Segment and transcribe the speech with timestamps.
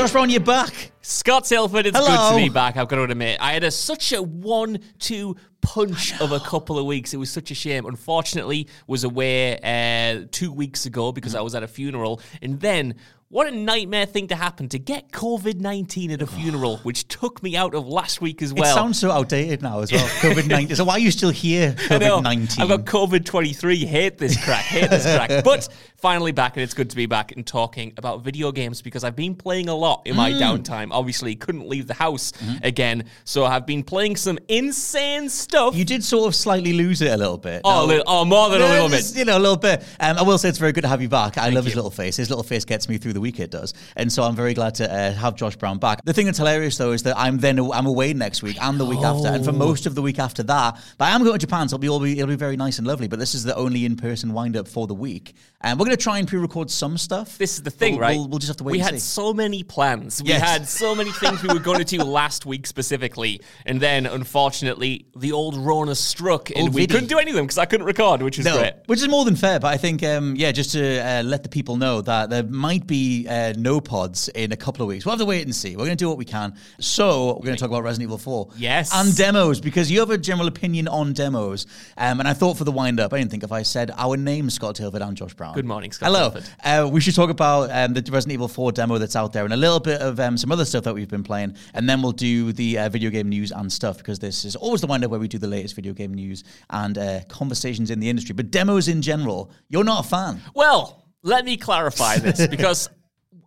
[0.00, 0.92] Josh Brown, you're back.
[1.02, 2.30] Scott Tilford, it's Hello.
[2.30, 2.78] good to be back.
[2.78, 6.86] I've got to admit, I had a, such a one-two punch of a couple of
[6.86, 7.12] weeks.
[7.12, 7.84] It was such a shame.
[7.84, 12.94] Unfortunately, was away uh, two weeks ago because I was at a funeral, and then.
[13.32, 17.40] What a nightmare thing to happen to get COVID 19 at a funeral, which took
[17.44, 18.68] me out of last week as well.
[18.68, 20.04] it sounds so outdated now as well.
[20.20, 20.74] COVID 19.
[20.74, 22.60] So why are you still here, COVID 19?
[22.60, 23.84] I've got COVID 23.
[23.84, 24.64] Hate this crack.
[24.64, 25.44] Hate this crack.
[25.44, 25.68] But
[26.00, 29.16] finally back, and it's good to be back and talking about video games because I've
[29.16, 30.16] been playing a lot in Mm.
[30.16, 30.88] my downtime.
[30.90, 33.04] Obviously, couldn't leave the house again.
[33.24, 35.70] So I've been playing some insane stuff.
[35.70, 35.78] Mm-hmm.
[35.78, 37.62] You did sort of slightly lose it a little bit.
[37.64, 39.18] oh, a little, oh, more than a little just, bit.
[39.20, 39.82] You know, a little bit.
[40.00, 41.38] Um, I will say it's very good to have you back.
[41.38, 42.16] I love his little face.
[42.16, 43.40] His little face gets me through the week.
[43.40, 46.04] It does, and so I'm very glad to uh, have Josh Brown back.
[46.04, 48.84] The thing that's hilarious though is that I'm then I'm away next week and the
[48.84, 50.78] week after, and for most of the week after that.
[50.98, 52.78] But I am going to Japan, so it'll be, it'll be it'll be very nice
[52.78, 53.08] and lovely.
[53.08, 55.98] But this is the only in person wind up for the week, and we're going
[55.98, 57.36] to try and pre-record some stuff.
[57.38, 58.16] This is the thing, We'll- right?
[58.16, 58.72] We'll, we'll just have to wait.
[58.72, 59.00] We had see.
[59.00, 60.22] so many plans.
[60.22, 60.40] We Yes.
[60.42, 65.06] had so many things we were going to do last week specifically, and then unfortunately
[65.16, 66.90] the old Rona struck, and Old we viddy.
[66.92, 68.74] couldn't do anything because I couldn't record, which was No, great.
[68.86, 69.58] which is more than fair.
[69.58, 72.86] But I think, um, yeah, just to uh, let the people know that there might
[72.86, 75.04] be uh, no pods in a couple of weeks.
[75.04, 75.72] We'll have to wait and see.
[75.76, 76.54] We're going to do what we can.
[76.78, 78.50] So we're going to talk about Resident Evil 4.
[78.56, 78.90] Yes.
[78.94, 81.66] And demos, because you have a general opinion on demos.
[81.96, 84.16] Um, and I thought for the wind up, I didn't think if I said our
[84.16, 85.54] names, Scott Tilford and Josh Brown.
[85.54, 86.34] Good morning, Scott Hello.
[86.62, 89.52] Uh, we should talk about um, the Resident Evil 4 demo that's out there and
[89.54, 91.56] a little bit of um, some other stuff that we've been playing.
[91.74, 94.80] And then we'll do the uh, video game news and stuff because this is always
[94.80, 98.00] the wind up where we do the latest video game news and uh, conversations in
[98.00, 98.34] the industry.
[98.34, 100.40] But demos in general, you're not a fan.
[100.54, 102.88] Well, let me clarify this because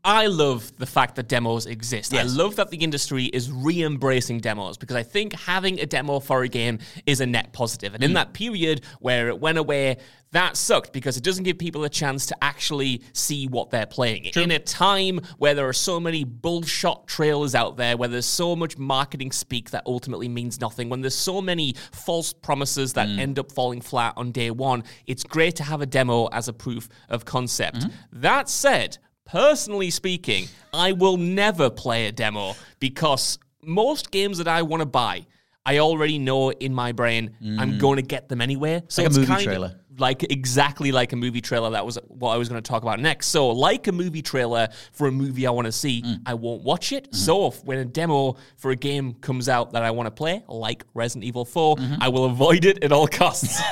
[0.05, 2.13] I love the fact that demos exist.
[2.13, 6.19] I love that the industry is re embracing demos because I think having a demo
[6.19, 7.95] for a game is a net positive.
[7.95, 9.97] And in that period where it went away,
[10.33, 14.25] that sucked because it doesn't give people a chance to actually see what they're playing.
[14.35, 18.55] In a time where there are so many bullshot trailers out there, where there's so
[18.55, 23.19] much marketing speak that ultimately means nothing, when there's so many false promises that mm.
[23.19, 26.53] end up falling flat on day one, it's great to have a demo as a
[26.53, 27.77] proof of concept.
[27.77, 28.21] Mm-hmm.
[28.21, 34.63] That said, personally speaking, I will never play a demo because most games that I
[34.63, 35.27] want to buy,
[35.65, 37.79] I already know in my brain I'm mm.
[37.79, 38.83] going to get them anyway.
[38.89, 39.67] So Like a it's movie kind trailer.
[39.67, 41.69] Of, like exactly like a movie trailer.
[41.71, 43.27] That was what I was going to talk about next.
[43.27, 46.21] So, like a movie trailer for a movie I want to see, Mm.
[46.25, 47.05] I won't watch it.
[47.05, 47.15] Mm-hmm.
[47.15, 50.43] So, if, when a demo for a game comes out that I want to play,
[50.47, 51.95] like Resident Evil 4, Mm-hmm.
[52.01, 53.61] I will avoid it at all costs.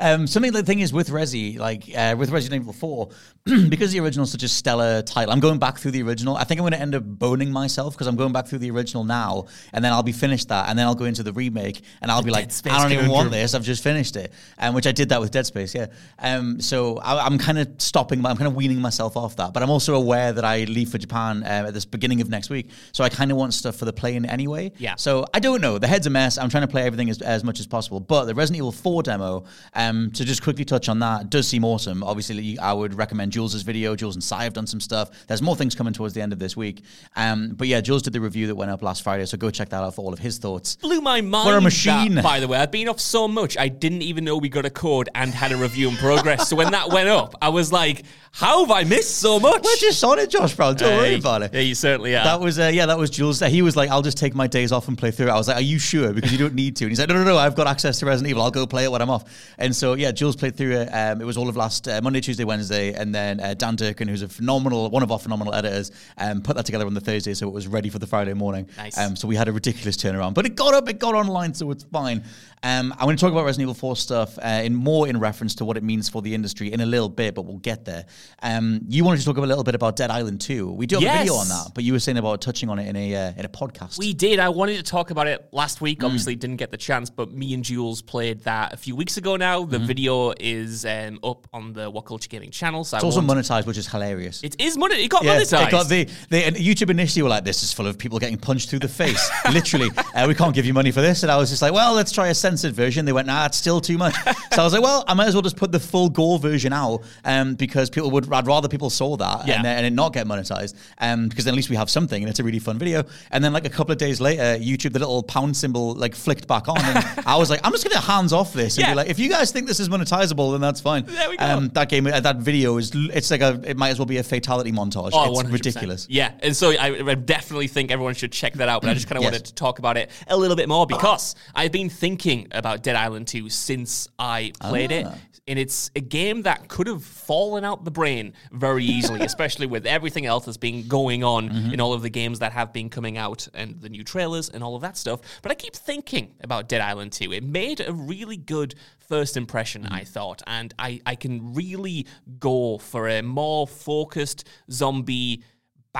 [0.00, 3.08] Um, something the thing is with Resi, like uh, with Resident Evil 4,
[3.68, 6.36] because the original is such a stellar title, I'm going back through the original.
[6.36, 8.70] I think I'm going to end up boning myself because I'm going back through the
[8.70, 11.82] original now, and then I'll be finished that, and then I'll go into the remake,
[12.00, 13.54] and I'll be like, I don't even want this.
[13.54, 15.86] I've just finished it, um, which I did that with Dead Space, yeah.
[16.18, 19.62] Um, so I, I'm kind of stopping, I'm kind of weaning myself off that, but
[19.62, 22.70] I'm also aware that I leave for Japan um, at this beginning of next week,
[22.92, 24.72] so I kind of want stuff for the play-in anyway.
[24.78, 24.96] Yeah.
[24.96, 25.78] So I don't know.
[25.78, 26.38] The head's a mess.
[26.38, 28.00] I'm trying to play everything as, as much as possible.
[28.00, 29.44] But the Resident Evil 4 demo,
[29.74, 32.02] um, to just quickly touch on that, does seem awesome.
[32.02, 33.94] Obviously, I would recommend Jules' video.
[33.96, 35.10] Jules and Sai have done some stuff.
[35.26, 36.82] There's more things coming towards the end of this week.
[37.16, 39.68] Um, but yeah, Jules did the review that went up last Friday, so go check
[39.70, 40.76] that out for all of his thoughts.
[40.76, 41.46] Blew my mind.
[41.46, 42.14] What a machine.
[42.14, 44.64] that, by the way, I've been off so much, I didn't even know we got
[44.64, 46.48] a code and had a review in progress.
[46.48, 49.64] so when that went up, I was like, how have I missed so much?
[49.64, 50.76] We're just on it, Josh Brown.
[50.76, 51.52] Don't worry about it.
[51.52, 52.24] Yeah, you certainly are.
[52.24, 53.40] That was uh, yeah, that was Jules.
[53.40, 55.48] He was like, "I'll just take my days off and play through it." I was
[55.48, 56.12] like, "Are you sure?
[56.12, 57.36] Because you don't need to." And he's like, "No, no, no.
[57.36, 58.42] I've got access to Resident Evil.
[58.42, 59.24] I'll go play it when I'm off."
[59.58, 60.88] And so yeah, Jules played through it.
[60.88, 64.06] Um, it was all of last uh, Monday, Tuesday, Wednesday, and then uh, Dan Durkin,
[64.06, 67.34] who's a phenomenal, one of our phenomenal editors, um, put that together on the Thursday,
[67.34, 68.68] so it was ready for the Friday morning.
[68.76, 68.96] Nice.
[68.98, 71.70] Um, so we had a ridiculous turnaround, but it got up, it got online, so
[71.70, 72.22] it's fine.
[72.62, 75.54] Um, I'm going to talk about Resident Evil 4 stuff uh, in more in reference
[75.56, 78.04] to what it means for the industry in a little bit, but we'll get there.
[78.42, 80.72] Um, you wanted to talk a little bit about Dead Island 2.
[80.72, 82.88] We do have a video on that, but you were saying about touching on it
[82.88, 83.98] in a uh, in a podcast.
[83.98, 84.38] We did.
[84.38, 86.00] I wanted to talk about it last week.
[86.00, 86.06] Mm.
[86.06, 89.36] Obviously, didn't get the chance, but me and Jules played that a few weeks ago
[89.36, 89.64] now.
[89.64, 92.84] The video is um, up on the WhatCulture Gaming channel.
[92.84, 94.42] So it's also monetized, which is hilarious.
[94.42, 94.96] It is money.
[95.04, 95.68] It got Yeah, monetized.
[95.68, 98.70] it got the, and YouTube initially were like, "This is full of people getting punched
[98.70, 101.22] through the face." Literally, uh, we can't give you money for this.
[101.22, 103.56] And I was just like, "Well, let's try a censored version." They went, "Nah, it's
[103.56, 105.80] still too much." so I was like, "Well, I might as well just put the
[105.80, 108.32] full gore version out, um, because people would.
[108.32, 109.56] I'd rather people saw that Yeah.
[109.58, 112.30] and, and it not get monetized, um, because then at least we have something, and
[112.30, 114.98] it's a really fun video." And then like a couple of days later, YouTube, the
[115.00, 118.32] little pound symbol like flicked back on, and I was like, "I'm just gonna hands
[118.32, 118.92] off this and Yeah.
[118.92, 121.44] be like, if you guys think this is monetizable, then that's fine." There we go.
[121.44, 124.18] Um, that game, uh, that video is, it's like a, it might as well be
[124.18, 125.10] a fatality montage.
[125.12, 125.52] Oh, it's 100%.
[125.52, 126.06] ridiculous.
[126.08, 128.82] Yeah, and so I, I definitely think everyone should check that out.
[128.82, 129.32] But I just kind of Yes.
[129.32, 132.96] wanted to talk about it a little bit more because I've been thinking about Dead
[132.96, 135.06] Island 2 since I played it.
[135.08, 135.14] Ah.
[135.46, 139.86] And it's a game that could have fallen out the brain very easily, especially with
[139.86, 141.72] everything else that's been going on Mm-hmm.
[141.72, 144.62] in all of the games that have been coming out and the new trailers and
[144.62, 145.20] all of that stuff.
[145.40, 147.32] But I keep thinking about Dead Island 2.
[147.32, 149.94] It made a really good first impression, Mm-hmm.
[149.94, 152.06] I thought, and I, I can really
[152.38, 155.44] go for a more focused zombie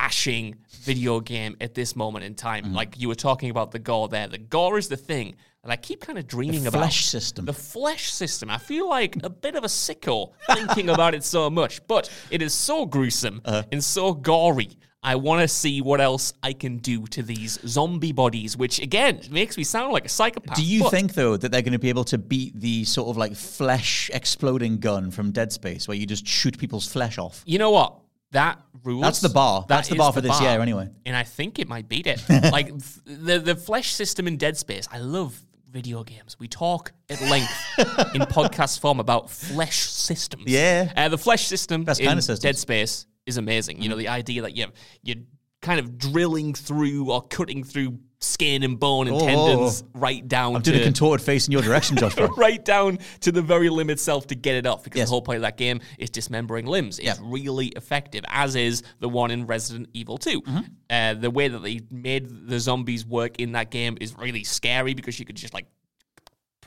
[0.03, 2.65] bashing video game at this moment in time.
[2.67, 2.75] Mm-hmm.
[2.75, 4.29] Like you were talking about the gore there.
[4.29, 5.35] The gore is the thing
[5.65, 6.79] that I keep kind of dreaming about.
[6.79, 7.45] The flesh system.
[7.47, 8.49] The flesh system.
[8.49, 12.43] I feel like a bit of a sicko thinking about it so much, but it
[12.43, 13.65] is so gruesome Uh-huh.
[13.73, 14.71] and so gory.
[15.03, 19.21] I want to see what else I can do to these zombie bodies, which again
[19.31, 20.57] makes me sound like a psychopath.
[20.57, 23.09] Do you but- think though that they're going to be able to beat the sort
[23.09, 27.43] of like flesh exploding gun from Dead Space, where you just shoot people's flesh off?
[27.47, 27.91] You know what?
[28.33, 29.03] That rules.
[29.03, 29.63] That's the bar.
[29.63, 30.89] That That's the bar for this year anyway.
[31.07, 32.23] And I think it might beat it.
[32.29, 34.89] like th- the the flesh system in Dead Space.
[34.91, 35.39] I love
[35.71, 36.37] video games.
[36.39, 37.53] We talk at length
[38.15, 40.45] in podcast form about flesh systems.
[40.47, 40.93] Yeah.
[40.97, 42.41] Uh, the flesh system Best in kind of systems.
[42.41, 43.83] Dead Space is amazing.
[43.83, 44.67] You know, the idea that you
[45.03, 45.25] you're
[45.61, 50.57] kind of drilling through or cutting through skin and bone and Oh, tendons right down
[50.57, 52.17] I'm to doing a contorted face in your direction, Josh.
[52.37, 55.09] Right down to the very limb itself to get it off because Yes.
[55.09, 56.99] the whole point of that game is dismembering limbs.
[56.99, 57.15] It's Yeah.
[57.23, 60.43] really effective, as is the one in Resident Evil 2.
[60.43, 60.61] Mm-hmm.
[60.91, 64.95] Uh, the way that they made the zombies work in that game is really scary
[64.95, 65.67] because you could just like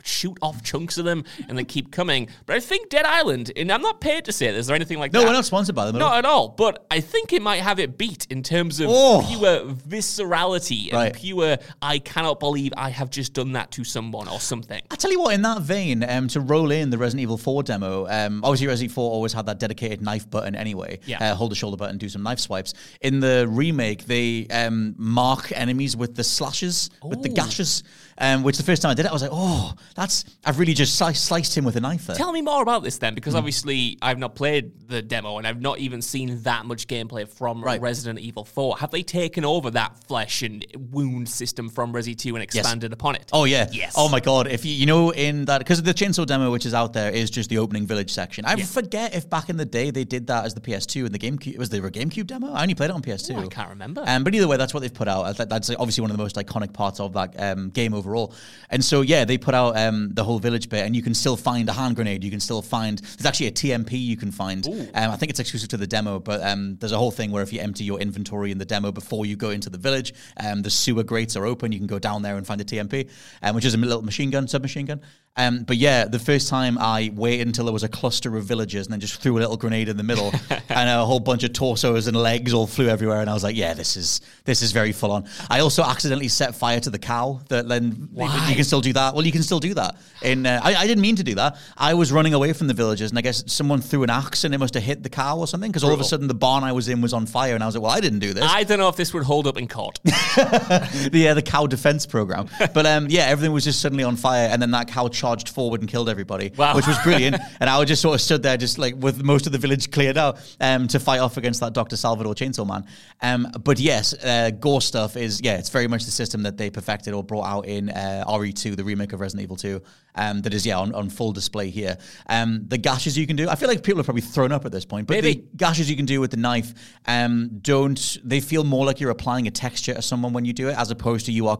[0.03, 2.27] shoot off chunks of them and then keep coming.
[2.45, 5.13] But I think Dead Island, and I'm not paid to say this or anything like
[5.13, 5.25] No, that.
[5.25, 5.97] No, we're not sponsored by them.
[5.97, 9.25] Not at all, but I think it might have it beat in terms of Oh.
[9.27, 9.65] pure
[10.11, 11.13] viscerality and Right.
[11.13, 14.81] pure, I cannot believe I have just done that to someone or something.
[14.91, 17.63] I tell you what, in that vein, um, to roll in the Resident Evil 4
[17.63, 20.99] demo, um, obviously Resident Evil 4 always had that dedicated knife button anyway.
[21.05, 21.31] Yeah.
[21.31, 22.73] Uh, hold the shoulder button, do some knife swipes.
[23.01, 27.83] In the remake, they um, mark enemies with the slashes, with the gashes,
[28.17, 30.73] um, which the first time I did it, I was like, oh, that's, I've really
[30.73, 32.15] just sliced, sliced him with a knife there.
[32.15, 35.61] Tell me more about this then, because obviously I've not played the demo and I've
[35.61, 37.81] not even seen that much gameplay from Right.
[37.81, 38.77] Resident Evil 4.
[38.77, 43.15] Have they taken over that flesh and wound system from Resi 2 and expanded upon
[43.15, 43.29] it?
[43.33, 43.67] Oh yeah.
[43.71, 43.93] Yes.
[43.95, 44.47] Oh my god.
[44.47, 47.29] If you you know in that because the chainsaw demo which is out there is
[47.29, 48.45] just the opening village section.
[48.45, 48.65] I Yeah.
[48.65, 51.57] forget if back in the day they did that as the PS2 and the GameCube
[51.57, 52.51] was there a GameCube demo.
[52.53, 53.35] I only played it on PS2.
[53.37, 54.03] Oh, I can't remember.
[54.05, 55.37] Um, but either way, that's what they've put out.
[55.37, 58.33] That's obviously one of the most iconic parts of that um, game overall.
[58.69, 61.37] And so yeah, they put out um, the whole village bit, and you can still
[61.37, 62.23] find a hand grenade.
[62.23, 64.65] You can still find there's actually a TMP you can find.
[64.67, 67.43] Um, I think it's exclusive to the demo, but um, there's a whole thing where
[67.43, 70.61] if you empty your inventory in the demo before you go into the village, um,
[70.61, 71.71] the sewer grates are open.
[71.71, 73.09] You can go down there and find a TMP,
[73.41, 75.01] um, which is a little machine gun, submachine gun.
[75.37, 78.87] Um, but yeah, the first time I waited until there was a cluster of villagers
[78.87, 80.33] and then just threw a little grenade in the middle,
[80.69, 83.55] and a whole bunch of torsos and legs all flew everywhere, and I was like,
[83.55, 85.25] yeah, this is this is very full on.
[85.49, 87.39] I also accidentally set fire to the cow.
[87.47, 88.49] That then Why?
[88.49, 89.13] you can still do that.
[89.13, 89.95] Well, you can still do that.
[90.21, 91.57] In uh, I, I didn't mean to do that.
[91.77, 94.53] I was running away from the villagers, and I guess someone threw an axe and
[94.53, 95.71] it must have hit the cow or something.
[95.71, 97.67] Because all of a sudden the barn I was in was on fire, and I
[97.67, 98.43] was like, well, I didn't do this.
[98.45, 100.01] I don't know if this would hold up in court.
[100.03, 102.49] the uh, the cow defense program.
[102.73, 105.79] But um, yeah, everything was just suddenly on fire, and then that cow charged forward
[105.81, 106.75] and killed everybody, Wow.
[106.75, 107.35] which was brilliant.
[107.59, 110.17] and I just sort of stood there, just like with most of the village cleared
[110.17, 112.83] out, um, to fight off against that Doctor Salvador Chainsaw Man.
[113.21, 116.69] Um, but yes, uh, gore stuff is yeah, it's very much the system that they
[116.69, 119.81] perfected or brought out in uh, RE2, the remake of Resident Evil 2.
[120.15, 121.97] Um, that is yeah on, on full display here.
[122.27, 124.71] Um, the gashes you can do, I feel like people are probably thrown up at
[124.73, 125.33] this point, but Maybe.
[125.33, 126.73] the gashes you can do with the knife
[127.07, 130.67] um, don't they feel more like you're applying a texture to someone when you do
[130.67, 131.59] it as opposed to you are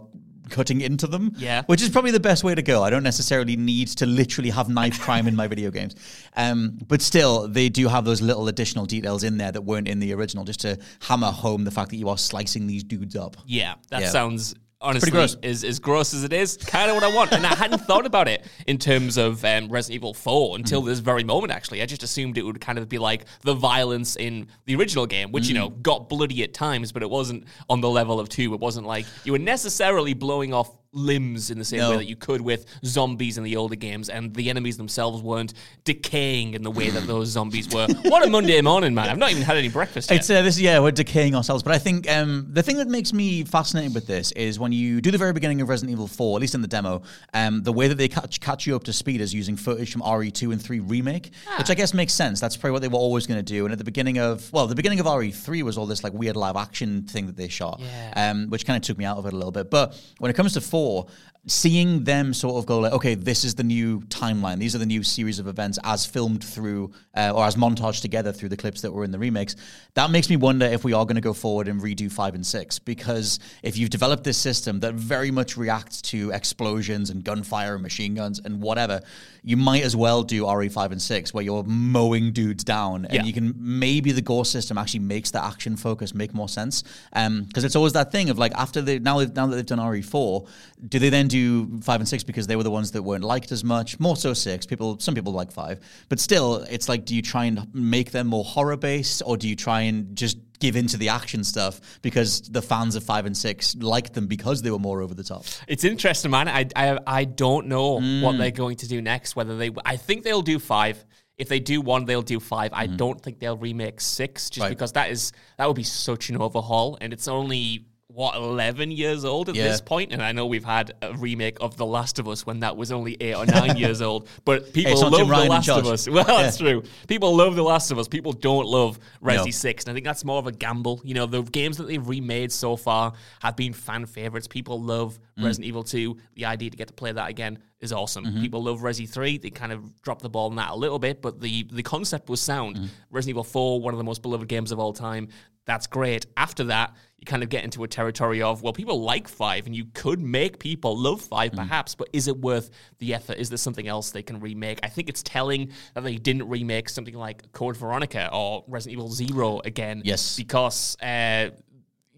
[0.49, 1.63] cutting into them Yeah.
[1.67, 4.69] which is probably the best way to go i don't necessarily need to literally have
[4.69, 5.95] knife crime in my video games
[6.35, 9.99] um, but still they do have those little additional details in there that weren't in
[9.99, 13.37] the original just to hammer home the fact that you are slicing these dudes up
[13.45, 14.09] Yeah, that Yeah.
[14.09, 15.11] sounds honestly,
[15.41, 17.31] is as gross as it is, kind of what I want.
[17.31, 20.99] And I hadn't thought about it in terms of um, Resident Evil 4 until this
[20.99, 21.81] very moment, actually.
[21.81, 25.31] I just assumed it would kind of be like the violence in the original game,
[25.31, 28.53] which, you know, got bloody at times, but it wasn't on the level of 2.
[28.53, 31.91] It wasn't like you were necessarily blowing off limbs in the same No.
[31.91, 35.53] way that you could with zombies in the older games, and the enemies themselves weren't
[35.83, 37.87] decaying in the way that those zombies were.
[38.11, 39.09] What a Monday morning, man!
[39.09, 40.19] I've not even had any breakfast yet.
[40.19, 41.63] It's uh, this, yeah, we're decaying ourselves.
[41.63, 44.99] But I think um, the thing that makes me fascinated with this is when you
[45.01, 47.71] do the very beginning of Resident Evil 4, at least in the demo, um, the
[47.71, 50.61] way that they catch, catch you up to speed is using footage from RE2 and
[50.61, 52.39] 3 remake, which I guess makes sense.
[52.39, 53.65] That's probably what they were always going to do.
[53.65, 56.35] And at the beginning of, well, the beginning of RE3 was all this like weird
[56.35, 57.81] live action thing that they shot,
[58.15, 59.69] um, which kind of took me out of it a little bit.
[59.71, 61.05] But when it comes to 4,
[61.47, 64.59] seeing them sort of go like, okay, this is the new timeline.
[64.59, 68.31] These are the new series of events as filmed through uh, or as montaged together
[68.31, 69.55] through the clips that were in the remakes.
[69.95, 72.45] That makes me wonder if we are going to go forward and redo five and
[72.45, 77.73] six because if you've developed this system that very much reacts to explosions and gunfire
[77.73, 79.01] and machine guns and whatever,
[79.43, 83.13] you might as well do RE five and six where you're mowing dudes down and
[83.15, 83.23] Yeah.
[83.23, 87.63] you can maybe the gore system actually makes the action focus make more sense because
[87.63, 90.47] it's always that thing of like after they now now that they've done RE4
[90.87, 93.51] do they then do five and six because they were the ones that weren't liked
[93.51, 97.15] as much more so six people some people like five but still it's like do
[97.15, 100.75] you try and make them more horror based or do you try and just give
[100.75, 104.71] into the action stuff because the fans of five and six liked them because they
[104.71, 106.47] were more over the top It's interesting, man.
[106.47, 108.21] I, I, I don't know hmm.
[108.21, 109.35] what they're going to do next.
[109.35, 111.03] Whether they, I think they'll do five.
[111.37, 112.71] If they do one, they'll do five.
[112.73, 112.95] I hmm.
[112.95, 114.69] don't think they'll remake six, just Right.
[114.69, 119.23] because that is that would be such an overhaul, and it's only what eleven years
[119.25, 119.63] old at Yeah.
[119.69, 120.11] this point.
[120.11, 122.91] And I know we've had a remake of The Last of Us when that was
[122.91, 125.85] only eight or nine years old, but people not love The Last of.
[125.87, 126.07] Us.
[126.11, 126.83] Well, that's true.
[127.07, 128.07] People love The Last of Us.
[128.07, 129.51] People don't love Resi No.
[129.51, 129.83] 6.
[129.85, 131.01] And I think that's more of a gamble.
[131.03, 134.47] You know, the games that they've remade so far have been fan favorites.
[134.47, 135.45] People love Mm.
[135.45, 136.17] Resident Evil 2.
[136.35, 138.25] The idea to get to play that again is awesome.
[138.25, 138.41] Mm-hmm.
[138.41, 139.39] People love Resi 3.
[139.39, 142.29] They kind of dropped the ball on that a little bit, but the, the concept
[142.29, 142.75] was sound.
[142.77, 142.87] Mm.
[143.09, 145.29] Resident Evil 4, one of the most beloved games of all time.
[145.65, 146.25] That's great.
[146.37, 149.75] After that, you kind of get into a territory of, well, people like 5, and
[149.75, 151.55] you could make people love 5 Mm.
[151.55, 152.69] perhaps, but is it worth
[152.99, 153.37] the effort?
[153.37, 154.79] Is there something else they can remake?
[154.83, 159.11] I think it's telling that they didn't remake something like Code Veronica or Resident Evil
[159.11, 160.01] Zero again.
[160.05, 160.35] Yes.
[160.37, 161.49] Because, uh,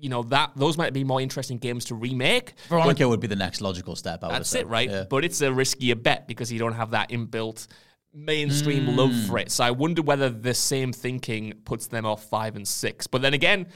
[0.04, 2.54] you know, that those might be more interesting games to remake.
[2.68, 4.60] Veronica would be the next logical step I would That's say.
[4.60, 4.90] it, right?
[4.90, 5.06] Yeah.
[5.10, 7.68] But it's a riskier bet because you don't have that inbuilt
[8.14, 8.96] mainstream Hmm.
[8.98, 9.50] love for it.
[9.50, 13.08] So I wonder whether the same thinking puts them off five and six.
[13.08, 13.68] But then again,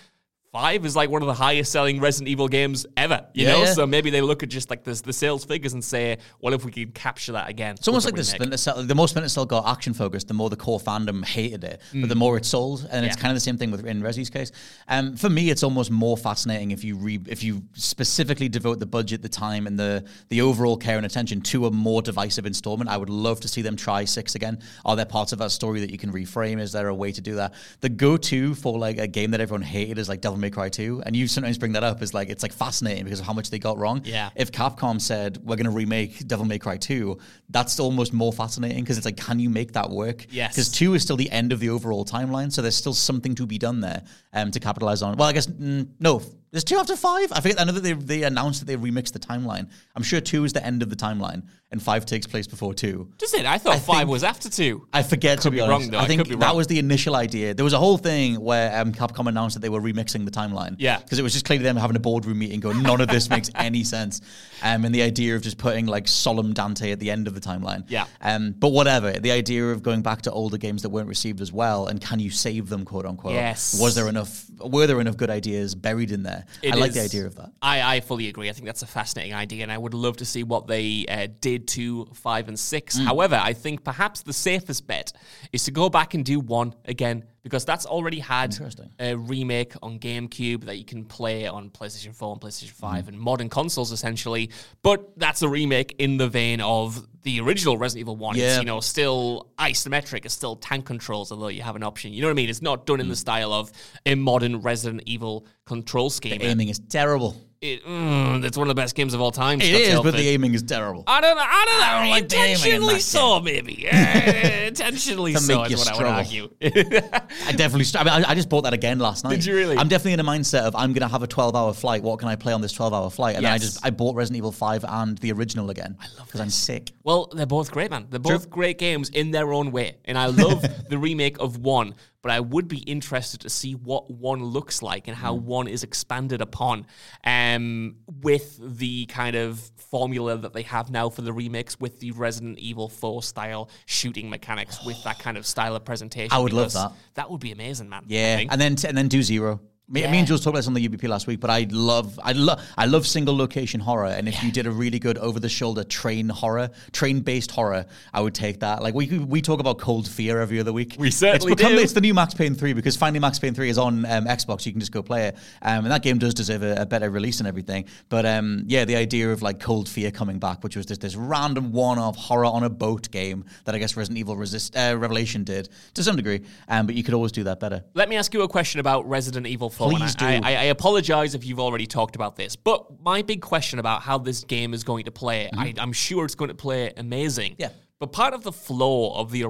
[0.52, 3.26] five is like one of the highest selling Resident Evil games ever.
[3.34, 3.74] You Yeah, know, yeah.
[3.74, 6.64] so maybe they look at just like the the sales figures and say, what if
[6.66, 7.76] we could capture that again?
[7.76, 8.36] It's almost like a the remake?
[8.36, 8.84] Splinter Cell.
[8.84, 12.10] The more Splinter Cell got action focused, the more the core fandom hated it, but
[12.10, 12.88] the more it sold.
[12.90, 14.52] And it's kind of the same thing with in Resi's case.
[14.88, 18.86] Um, for me, it's almost more fascinating if you re- if you specifically devote the
[18.86, 22.90] budget, the time, and the the overall care and attention to a more divisive installment.
[22.90, 24.60] I would love to see them try six again.
[24.86, 26.60] Are there parts of that story that you can reframe?
[26.60, 27.54] Is there a way to do that?
[27.82, 30.70] The go to for like a game that everyone hated is like Devil May Cry
[30.70, 33.34] two, and you sometimes bring that up as like it's like fascinating because of how
[33.34, 34.02] much they got wrong.
[34.04, 34.30] Yeah.
[34.36, 37.18] If Capcom said we're going to remake Devil May Cry 2,
[37.50, 40.26] that's almost more fascinating because it's like, can you make that work?
[40.30, 40.56] Yes.
[40.56, 43.46] Because 2 is still the end of the overall timeline, so there's still something to
[43.46, 44.04] be done there
[44.34, 45.18] um, to capitalize on.
[45.18, 47.32] Well, I guess, mm, no, there's 2 after 5?
[47.32, 49.70] I forget, I know that they, they announced that they remixed the timeline.
[49.96, 53.14] I'm sure 2 is the end of the timeline, and 5 takes place before 2.
[53.18, 53.46] Just it.
[53.46, 54.88] I thought I five think- was after two.
[54.94, 55.82] I forget to Could be, be honest.
[55.82, 55.98] wrong, though.
[56.00, 57.54] I I think that was the initial idea.
[57.54, 60.76] There was a whole thing where um, Capcom announced that they were remixing the timeline.
[60.80, 61.00] Yeah.
[61.00, 63.50] because it was just clearly them having a boardroom meeting, going, "None of this makes
[63.56, 64.22] any sense,"
[64.64, 67.42] um, and the idea of just putting like solemn Dante at the end of the
[67.42, 67.84] timeline.
[67.90, 68.06] Yeah.
[68.22, 69.12] Um, but whatever.
[69.12, 72.20] The idea of going back to older games that weren't received as well, and can
[72.20, 73.34] you save them, quote unquote?
[73.34, 73.78] Yes.
[73.82, 74.46] Was there enough?
[74.60, 76.37] Were there enough good ideas buried in there?
[76.62, 77.52] It I like the idea of that.
[77.62, 78.50] I, I fully agree.
[78.50, 81.28] I think that's a fascinating idea, and I would love to see what they uh,
[81.42, 82.98] did to five and six.
[82.98, 83.06] Mm.
[83.06, 85.14] However, I think perhaps the safest bet
[85.52, 88.54] is to go back and do one again because that's already had
[89.00, 93.08] a remake on GameCube that you can play on PlayStation 4 and PlayStation 5 Mm.
[93.08, 94.50] and modern consoles essentially.
[94.84, 98.36] But that's a remake in the vein of the original Resident Evil 1.
[98.38, 102.12] It's, you know, still isometric, it's still tank controls, although you have an option.
[102.12, 102.50] You know what I mean?
[102.50, 103.18] It's not done in the Mm.
[103.28, 103.72] style of
[104.06, 106.40] a modern Resident Evil control scheme.
[106.40, 107.36] The Aiming is terrible.
[107.60, 109.60] It, mm, it's one of the best games of all time.
[109.62, 111.04] It is, but the aiming is terrible.
[111.08, 111.44] I don't know.
[111.44, 111.86] I don't know.
[111.86, 113.88] I don't like the aiming in intentionally so, maybe.
[113.98, 116.14] Uh, intentionally To so make is what I would struggle.
[116.18, 116.50] argue.
[117.48, 117.86] I definitely.
[118.00, 119.32] I, mean, I, I just bought that again last night.
[119.32, 119.78] Did you really?
[119.78, 122.04] I'm definitely in a mindset of I'm going to have a 12 hour flight.
[122.04, 123.36] What can I play on this 12 hour flight?
[123.38, 125.98] And then I just I bought Resident Evil 5 and the original again.
[126.00, 126.92] I love because I'm sick.
[127.04, 128.06] well, Well, they're both great, man.
[128.12, 129.98] They're both great games in their own way.
[130.06, 131.96] And I love the remake of one,
[132.28, 135.44] but I would be interested to see what one looks like and how Mm.
[135.44, 136.86] one is expanded upon
[137.24, 142.12] um, with the kind of formula that they have now for the remix with the
[142.12, 146.34] Resident Evil 4 style shooting mechanics, with that kind of style of presentation.
[146.36, 146.92] I would love that.
[147.14, 148.04] That would be amazing, man.
[148.08, 149.62] Yeah, and then and then do zero.
[149.90, 152.20] Me, me and Jules talked about this on the UBP last week, but I love,
[152.22, 154.08] I love, I love single location horror.
[154.08, 157.86] And if you did a really good over the shoulder train horror, train based horror,
[158.14, 158.84] I would take that.
[158.84, 160.98] Like we we talk about Cold Fear every other week.
[161.00, 161.82] We certainly it's become, do.
[161.82, 164.66] It's the new Max Payne three because finally Max Payne three is on um, Xbox.
[164.66, 167.10] You can just go play it, um, and that game does deserve a, a better
[167.10, 167.86] release and everything.
[168.10, 171.16] But um, yeah, the idea of like Cold Fear coming back, which was just this
[171.16, 174.98] random one off horror on a boat game that I guess Resident Evil Resist uh,
[174.98, 177.86] Revelation did to some degree, um, but you could always do that better.
[177.94, 179.90] Let me ask you a question about Resident Evil 4.
[179.90, 180.46] and Please I, do.
[180.46, 184.18] I, I apologize if you've already talked about this, but my big question about how
[184.18, 187.54] this game is going to play, I, I'm sure it's going to play amazing.
[187.54, 187.62] Mm-hmm.
[187.62, 187.70] Yeah.
[188.00, 189.44] But part of the flaw of the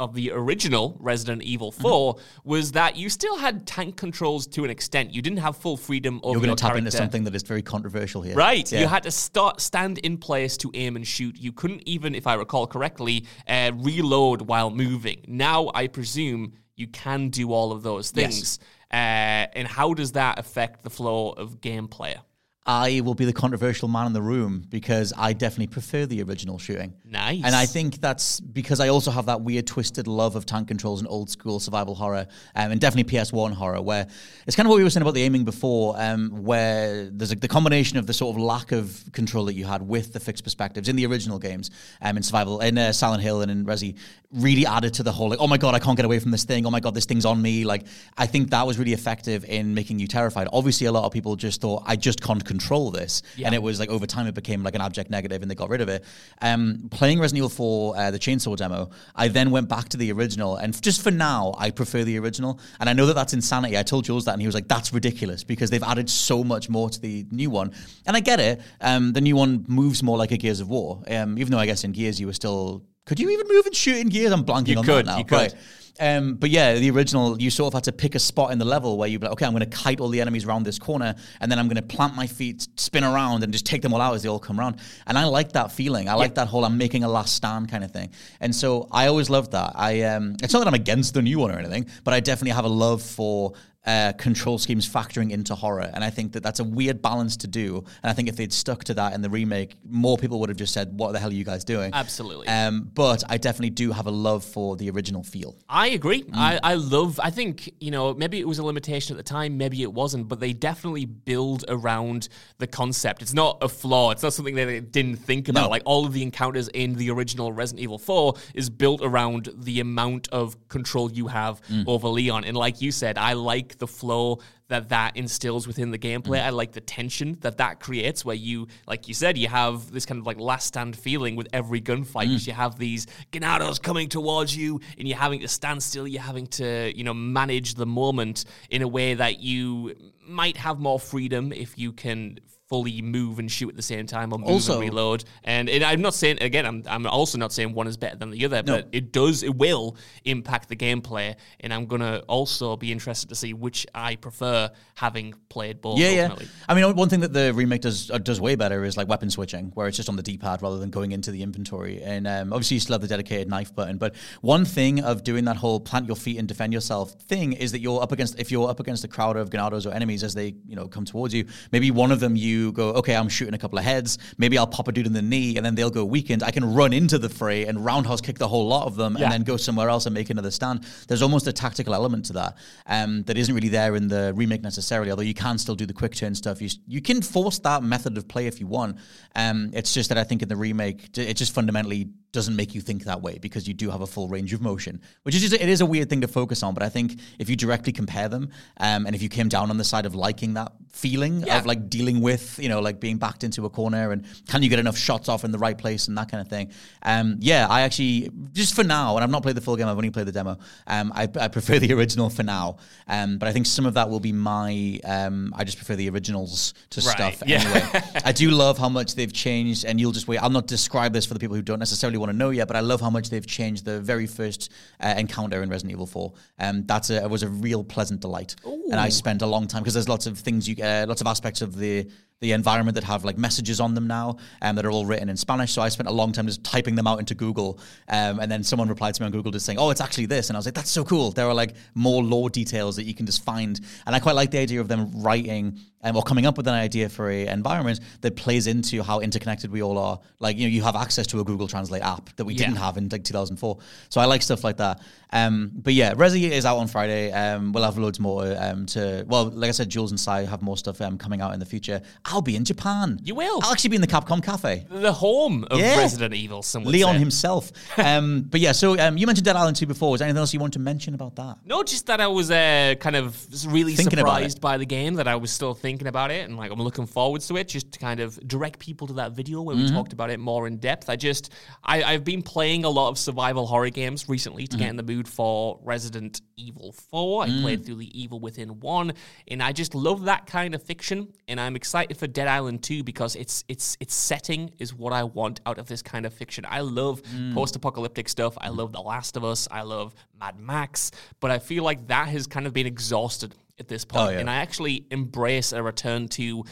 [0.00, 1.82] of the original Resident Evil Mm-hmm.
[1.82, 5.14] 4 was that you still had tank controls to an extent.
[5.14, 6.78] You didn't have full freedom over You're going to tap character.
[6.86, 8.34] into something that is very controversial here.
[8.34, 8.70] Right.
[8.72, 8.80] Yeah.
[8.80, 11.38] You had to start stand in place to aim and shoot.
[11.38, 15.20] You couldn't even, if I recall correctly, uh, reload while moving.
[15.28, 18.58] Now, I presume you can do all of those Yes.
[18.92, 22.16] Uh, and how does that affect the flow of gameplay?
[22.64, 26.58] I will be the controversial man in the room because I definitely prefer the original
[26.58, 26.94] shooting.
[27.04, 27.42] Nice.
[27.44, 31.00] And I think that's because I also have that weird, twisted love of tank controls
[31.00, 34.06] and old school survival horror, um, and definitely PS1 horror, where
[34.46, 37.34] it's kind of what we were saying about the aiming before, um, where there's a,
[37.34, 40.44] the combination of the sort of lack of control that you had with the fixed
[40.44, 43.96] perspectives in the original games, um, in survival, in uh, Silent Hill and in Resi,
[44.30, 46.44] really added to the whole like, oh my god, I can't get away from this
[46.44, 46.64] thing.
[46.64, 47.64] Oh my god, this thing's on me.
[47.64, 50.46] Like, I think that was really effective in making you terrified.
[50.52, 53.80] Obviously, a lot of people just thought I just can't control this, and it was
[53.80, 56.04] like over time it became like an abject negative, and they got rid of it.
[56.40, 60.12] Um, playing Resident Evil 4, uh, the Chainsaw demo, I then went back to the
[60.12, 62.60] original, and just for now, I prefer the original.
[62.80, 63.76] And I know that that's insanity.
[63.78, 66.68] I told Jules that, and he was like, "That's ridiculous," because they've added so much
[66.68, 67.72] more to the new one.
[68.06, 68.60] And I get it.
[68.80, 71.66] Um, the new one moves more like a Gears of War, um, even though I
[71.66, 72.84] guess in Gears you were still.
[73.04, 74.32] Could you even move and shoot in Gears?
[74.32, 75.18] I'm blanking You on could, that now.
[75.18, 75.36] you could.
[75.36, 75.54] Right.
[76.00, 78.64] Um, but yeah, the original, you sort of had to pick a spot in the
[78.64, 80.78] level where you'd be like, okay, I'm going to kite all the enemies around this
[80.78, 83.92] corner, and then I'm going to plant my feet, spin around, and just take them
[83.92, 84.76] all out as they all come around.
[85.06, 86.08] And I like that feeling.
[86.08, 88.10] I like that whole I'm making a last stand kind of thing.
[88.40, 89.72] And so I always loved that.
[89.74, 92.52] I um, it's not that I'm against the new one or anything, but I definitely
[92.52, 93.52] have a love for
[93.84, 95.90] uh, control schemes factoring into horror.
[95.92, 97.78] And I think that that's a weird balance to do.
[98.02, 100.58] And I think if they'd stuck to that in the remake, more people would have
[100.58, 102.46] just said, "What the hell are you guys doing?" Absolutely.
[102.48, 105.56] Um, but I definitely do have a love for the original feel.
[105.68, 106.22] I agree.
[106.22, 106.30] Mm.
[106.36, 109.56] I, I love, I think, you know, maybe it was a limitation at the time,
[109.58, 113.20] maybe it wasn't, but they definitely build around the concept.
[113.22, 114.10] It's not a flaw.
[114.12, 115.64] It's not something that they didn't think about.
[115.64, 115.68] No.
[115.70, 119.80] Like all of the encounters in the original Resident Evil 4 is built around the
[119.80, 121.84] amount of control you have Mm.
[121.86, 122.44] over Leon.
[122.44, 126.38] And like you said, I like the flow that that instills within the gameplay.
[126.38, 126.46] Mm.
[126.46, 130.06] I like the tension that that creates where you, like you said, you have this
[130.06, 132.46] kind of like last stand feeling with every gunfight Mm.
[132.46, 136.06] you have these Ganados coming towards you and you're having to stand still.
[136.06, 139.94] You're having to, you know, manage the moment in a way that you
[140.26, 142.38] might have more freedom if you can
[142.72, 145.24] fully move and shoot at the same time or move Also- and reload.
[145.44, 148.30] And, and I'm not saying again, I'm I'm also not saying one is better than
[148.30, 151.34] the other, but it does it will impact the gameplay.
[151.60, 155.98] And I'm gonna also be interested to see which I prefer having played both.
[155.98, 156.46] Yeah, ultimately.
[156.46, 156.50] yeah.
[156.70, 159.28] I mean, one thing that the remake does uh, does way better is like weapon
[159.28, 162.00] switching, where it's just on the D pad rather than going into the inventory.
[162.02, 163.98] And um, obviously, you still have the dedicated knife button.
[163.98, 167.72] But one thing of doing that whole plant your feet and defend yourself thing is
[167.72, 170.32] that you're up against if you're up against a crowd of Ganados or enemies as
[170.32, 171.44] they you know come towards you.
[171.72, 174.18] Maybe one of them you go, okay, I'm shooting a couple of heads.
[174.38, 176.42] Maybe I'll pop a dude in the knee, and then they'll go weakened.
[176.44, 179.24] I can run into the fray and roundhouse kick the whole lot of them, Yeah.
[179.24, 180.84] and then go somewhere else and make another stand.
[181.08, 184.62] There's almost a tactical element to that um, that isn't really there in the remake
[184.62, 185.10] necessarily.
[185.10, 186.60] Although you can still do the quick turn stuff.
[186.60, 188.98] You you can force that method of play if you want.
[189.34, 192.80] Um, it's just that I think in the remake it just fundamentally doesn't make you
[192.80, 195.52] think that way because you do have a full range of motion, which is just,
[195.54, 196.72] it is a weird thing to focus on.
[196.74, 199.76] But I think if you directly compare them, um, and if you came down on
[199.76, 201.58] the side of liking that feeling Yeah.
[201.58, 204.68] of like dealing with you know like being backed into a corner and can you
[204.68, 206.70] get enough shots off in the right place and that kind of thing.
[207.02, 209.86] Um, yeah, I actually just for now, and I've not played the full game.
[209.88, 210.58] I've only played the demo.
[210.86, 212.76] Um, I, I prefer the original for now.
[213.08, 214.98] Um, but I think some of that will be my.
[215.04, 217.60] Um, I just prefer the originals to Right, stuff yeah.
[217.62, 218.02] anyway.
[218.24, 220.38] I do love how much they've changed, and you'll just wait.
[220.38, 222.76] I'll not describe this for the people who don't necessarily want to know yet, but
[222.76, 226.32] I love how much they've changed the very first uh, encounter in Resident Evil 4.
[226.58, 229.94] Um, that's a was a real pleasant delight, and I spent a long time because
[229.94, 232.08] there's lots of things you, uh, lots of aspects of the
[232.42, 235.36] the environment that have like messages on them now um, that are all written in
[235.36, 235.72] Spanish.
[235.72, 238.64] So I spent a long time just typing them out into Google, um, and then
[238.64, 240.66] someone replied to me on Google just saying, "Oh, it's actually this," and I was
[240.66, 243.80] like, "That's so cool." There are like more lore details that you can just find,
[244.06, 246.74] and I quite like the idea of them writing um, or coming up with an
[246.74, 250.18] idea for a environment that plays into how interconnected we all are.
[250.38, 252.66] Like you know, you have access to a Google Translate app that we Yeah.
[252.66, 253.78] didn't have in like 2004.
[254.08, 255.00] So I like stuff like that.
[255.34, 257.30] Um, but yeah, Resi is out on Friday.
[257.32, 259.24] Um, we'll have loads more um, to.
[259.26, 261.64] Well, like I said, Jules and Sai have more stuff um, coming out in the
[261.66, 262.02] future.
[262.26, 263.18] I'll be in Japan.
[263.22, 263.60] You will.
[263.62, 264.86] I'll actually be in the Capcom Cafe.
[264.90, 265.96] The home of Yeah.
[265.98, 266.62] Resident Evil.
[266.74, 267.18] Leon say.
[267.18, 267.72] himself.
[267.98, 270.10] um, but yeah, so um, you mentioned Dead Island 2 before.
[270.10, 271.56] Was there anything else you want to mention about that?
[271.64, 273.34] No, just that I was uh, kind of
[273.72, 276.70] really Thinking surprised by the game, that I was still thinking about it, and like
[276.72, 279.76] I'm looking forward to it, just to kind of direct people to that video where
[279.76, 279.94] we Mm-hmm.
[279.94, 281.10] talked about it more in depth.
[281.10, 281.52] I just,
[281.84, 284.90] I, I've been playing a lot of survival horror games recently to get Mm-hmm.
[284.90, 287.44] in the mood for Resident Evil 4.
[287.44, 287.60] I Mm.
[287.62, 289.12] played through the Evil Within 1,
[289.48, 293.02] and I just love that kind of fiction, and I'm excited for Dead Island 2
[293.04, 296.64] because it's, it's, its setting is what I want out of this kind of fiction.
[296.68, 297.54] I love Mm.
[297.54, 298.54] post-apocalyptic stuff.
[298.60, 299.66] I love The Last of Us.
[299.70, 303.88] I love Mad Max, but I feel like that has kind of been exhausted at
[303.88, 304.28] this point.
[304.28, 304.38] Oh, yeah.
[304.38, 306.64] And I actually embrace a return to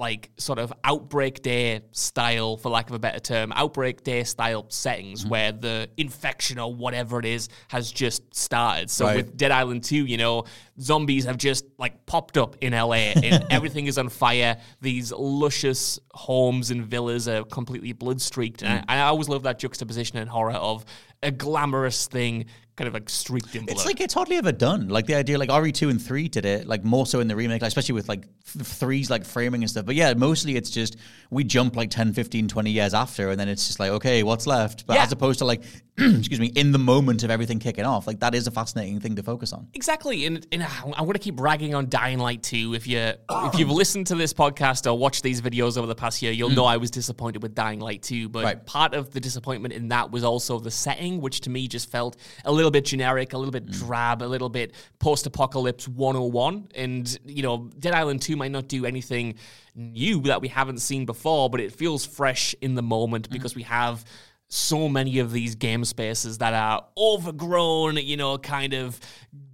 [0.00, 4.64] like sort of outbreak day style, for lack of a better term, outbreak day style
[4.68, 5.28] settings Mm-hmm.
[5.30, 8.90] where the infection or whatever it is has just started.
[8.90, 9.16] So Right.
[9.16, 10.44] with Dead Island 2, you know,
[10.80, 14.58] zombies have just like popped up in LA and everything is on fire.
[14.80, 18.62] These luscious homes and villas are completely blood streaked.
[18.62, 20.84] And I, I always love that juxtaposition in horror of
[21.22, 23.76] a glamorous thing kind of like streaked in blood.
[23.76, 24.88] It's like it's hardly ever done.
[24.88, 27.60] Like the idea, like RE2 and 3 did it, like more so in the remake,
[27.60, 29.84] like, especially with like th- threes, like framing and stuff.
[29.84, 30.96] But yeah, mostly it's just
[31.30, 34.46] we jump like 10, 15, 20 years after, and then it's just like, okay, what's
[34.46, 34.86] left?
[34.86, 35.02] But Yeah.
[35.02, 35.62] as opposed to like,
[36.18, 39.16] excuse me, in the moment of everything kicking off, like that is a fascinating thing
[39.16, 39.66] to focus on.
[39.74, 42.74] Exactly, and, and I'm going to keep ragging on Dying Light 2.
[42.74, 46.22] If you if you've listened to this podcast or watched these videos over the past
[46.22, 46.56] year, you'll mm.
[46.56, 48.28] know I was disappointed with Dying Light 2.
[48.28, 48.66] But Right.
[48.66, 52.16] part of the disappointment in that was also the setting, which to me just felt
[52.44, 53.72] a little bit generic, a little bit mm.
[53.72, 56.68] drab, a little bit post-apocalypse 101.
[56.74, 59.34] And you know, Dead Island 2 might not do anything
[59.74, 63.32] new that we haven't seen before, but it feels fresh in the moment mm.
[63.32, 64.04] because we have
[64.48, 68.98] so many of these game spaces that are overgrown, you know, kind of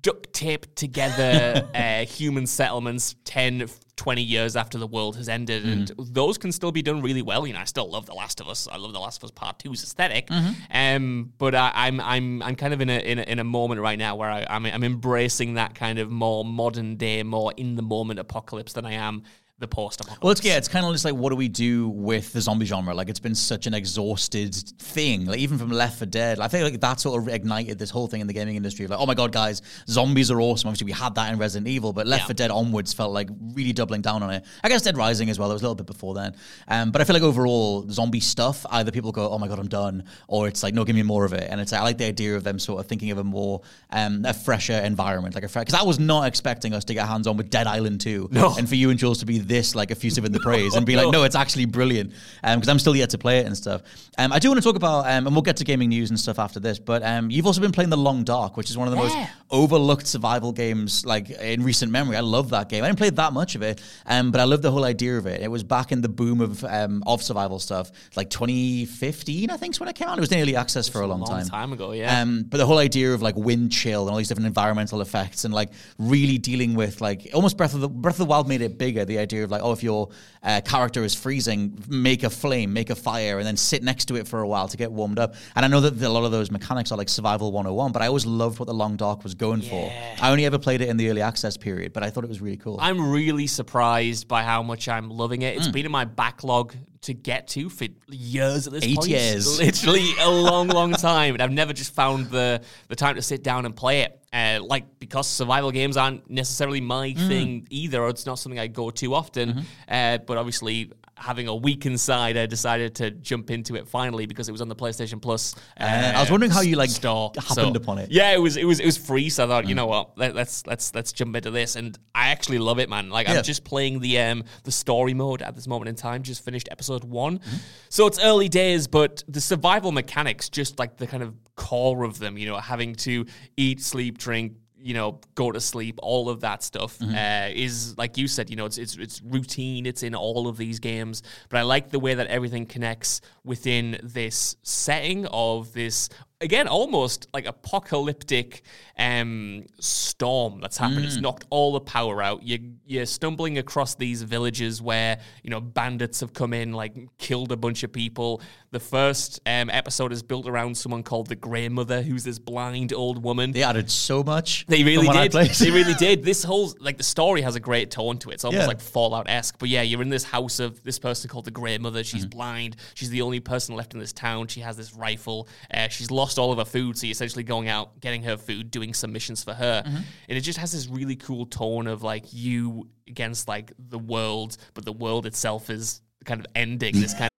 [0.02, 5.64] duct taped together uh, human settlements 10, 20 years after the world has ended.
[5.64, 7.44] And those can still be done really well.
[7.44, 8.68] You know, I still love The Last of Us.
[8.70, 10.28] I love The Last of Us Part 2's esthetic.
[10.70, 13.80] Um, but I, I'm I'm I'm kind of in a, in a in a moment
[13.80, 17.74] right now where I, I'm I'm embracing that kind of more modern day, more in
[17.74, 19.24] the moment apocalypse than I am
[19.60, 20.22] the post apocalypse.
[20.22, 22.66] Well, it's yeah, it's kind of just like what do we do with the zombie
[22.66, 22.92] genre?
[22.92, 25.26] Like it's been such an exhausted thing.
[25.26, 28.08] Like even from Left 4 Dead, I think like that sort of ignited this whole
[28.08, 28.88] thing in the gaming industry.
[28.88, 30.68] Like, oh my god, guys, zombies are awesome.
[30.68, 32.26] Obviously, we had that in Resident Evil, but Left Yeah.
[32.26, 34.44] 4 Dead onwards felt like really doubling down on it.
[34.64, 35.50] I guess Dead Rising as well.
[35.50, 36.34] It was a little bit before then.
[36.66, 39.68] Um, but I feel like overall zombie stuff, either people go, oh my god, I'm
[39.68, 41.46] done, or it's like no, give me more of it.
[41.48, 44.24] And it's I like the idea of them sort of thinking of a more um,
[44.24, 45.66] a fresher environment, like a fresh.
[45.66, 48.52] Because I was not expecting us to get hands on with Dead Island 2, No.
[48.58, 50.96] and for you and Jules to be this like effusive in the praise and be
[50.96, 52.12] like, no, it's actually brilliant.
[52.42, 53.82] Because I'm still yet to play it and stuff.
[54.18, 56.18] Um, I do want to talk about, um, and we'll get to gaming news and
[56.18, 56.78] stuff after this.
[56.78, 59.16] But um, you've also been playing The Long Dark, which is one of the most
[59.50, 62.16] overlooked survival games like in recent memory.
[62.16, 62.84] I love that game.
[62.84, 65.26] I didn't play that much of it, um, but I love the whole idea of
[65.26, 65.40] it.
[65.40, 69.74] It was back in the boom of um, of survival stuff, like 2015, I think,
[69.74, 70.18] is when it came out.
[70.18, 72.20] It was in early access for a long, long time ago, yeah.
[72.20, 75.44] Um, but the whole idea of like wind chill and all these different environmental effects
[75.44, 78.60] and like really dealing with like almost Breath of the Breath of the Wild made
[78.60, 79.04] it bigger.
[79.04, 80.10] The idea of like, oh, if your
[80.42, 84.16] uh, character is freezing, make a flame, make a fire, and then sit next to
[84.16, 85.34] it for a while to get warmed up.
[85.56, 88.06] And I know that a lot of those mechanics are like survival 101, but I
[88.06, 89.92] always loved what the Long Dark was going for.
[90.20, 92.40] I only ever played it in the early access period, but I thought it was
[92.40, 92.78] really cool.
[92.80, 95.56] I'm really surprised by how much I'm loving it.
[95.56, 99.08] It's been in my backlog to get to for years at this Eight point.
[99.08, 99.58] years.
[99.60, 101.34] Literally a long, long time.
[101.34, 104.20] And I've never just found the, the time to sit down and play it.
[104.32, 107.28] Uh, like, because survival games aren't necessarily my Hmm.
[107.28, 109.48] thing either, or it's not something I go to often.
[109.52, 109.60] Mm-hmm.
[109.88, 110.90] Uh, but obviously,
[111.24, 114.68] having a week inside, I decided to jump into it finally because it was on
[114.68, 115.54] the PlayStation Plus.
[115.80, 117.32] Uh, I was wondering how you, like, store.
[117.36, 118.10] happened upon it.
[118.10, 120.34] Yeah, it was it was it was free, so I thought, you know what, let,
[120.34, 123.08] let's let's let's jump into this, and I actually love it, man.
[123.08, 123.38] Like Yeah.
[123.38, 126.22] I'm just playing the um the story mode at this moment in time.
[126.22, 127.40] Just finished episode one,
[127.88, 132.18] so it's early days, but the survival mechanics, just like the kind of core of
[132.18, 133.24] them, you know, having to
[133.56, 134.52] eat, sleep, drink.
[134.84, 135.98] You know, go to sleep.
[136.02, 138.50] All of that stuff uh, is like you said.
[138.50, 139.86] You know, it's it's it's routine.
[139.86, 141.22] It's in all of these games.
[141.48, 146.10] But I like the way that everything connects within this setting of this
[146.44, 148.62] again almost like apocalyptic
[148.98, 151.04] um, storm that's happened.
[151.04, 152.42] It's knocked all the power out.
[152.42, 157.50] You you're stumbling across these villages where you know bandits have come in, like killed
[157.50, 158.40] a bunch of people.
[158.70, 162.92] The first um, episode is built around someone called the Grey Mother, who's this blind
[162.92, 163.52] old woman.
[163.52, 164.66] They added so much.
[164.66, 165.50] They really from when I did.
[165.50, 166.24] They really did.
[166.24, 168.34] This whole like the story has a great tone to it.
[168.34, 168.66] It's almost Yeah.
[168.68, 169.58] like Fallout esque.
[169.58, 172.00] But yeah, you're in this house of this person called the Grey Mother.
[172.00, 172.16] Mm-hmm.
[172.16, 172.76] She's blind.
[172.94, 174.48] She's the only person left in this town.
[174.48, 175.48] She has this rifle.
[175.72, 178.70] Uh, she's lost all of her food, so you're essentially going out getting her food,
[178.70, 179.96] doing some missions for her, Mm-hmm.
[179.96, 184.56] and it just has this really cool tone of like you against like the world,
[184.74, 186.94] but the world itself is kind of ending.
[187.00, 187.24] This kind.
[187.24, 187.30] Of-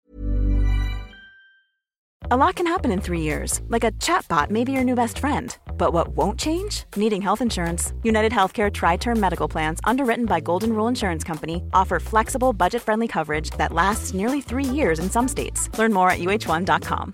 [2.32, 5.20] A lot can happen in three years, like a chatbot may be your new best
[5.20, 5.56] friend.
[5.78, 6.86] But what won't change?
[6.96, 7.94] Needing health insurance.
[8.04, 13.08] United Healthcare TriTerm Medical Plans, underwritten by Golden Rule Insurance Company, offer flexible, budget friendly
[13.08, 15.70] coverage that lasts nearly three years in some states.
[15.78, 17.14] Learn more at uh1.com.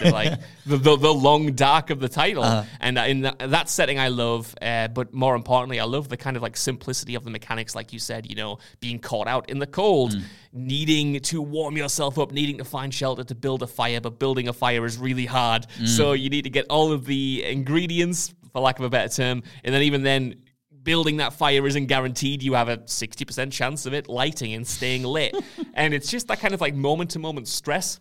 [0.00, 2.64] Like the, the the long dark of the title, Uh-huh.
[2.80, 4.54] and uh, in that, that setting, I love.
[4.60, 7.92] Uh, but more importantly, I love the kind of like simplicity of the mechanics, like
[7.92, 8.26] you said.
[8.28, 10.22] You know, being caught out in the cold, Mm.
[10.52, 14.48] needing to warm yourself up, needing to find shelter to build a fire, but building
[14.48, 15.66] a fire is really hard.
[15.78, 15.86] Mm.
[15.88, 19.42] So you need to get all of the ingredients, for lack of a better term,
[19.64, 20.34] and then even then.
[20.84, 22.42] Building that fire isn't guaranteed.
[22.42, 25.34] You have a 60% chance of it lighting and staying lit.
[25.74, 28.00] and it's just that kind of like moment to moment stress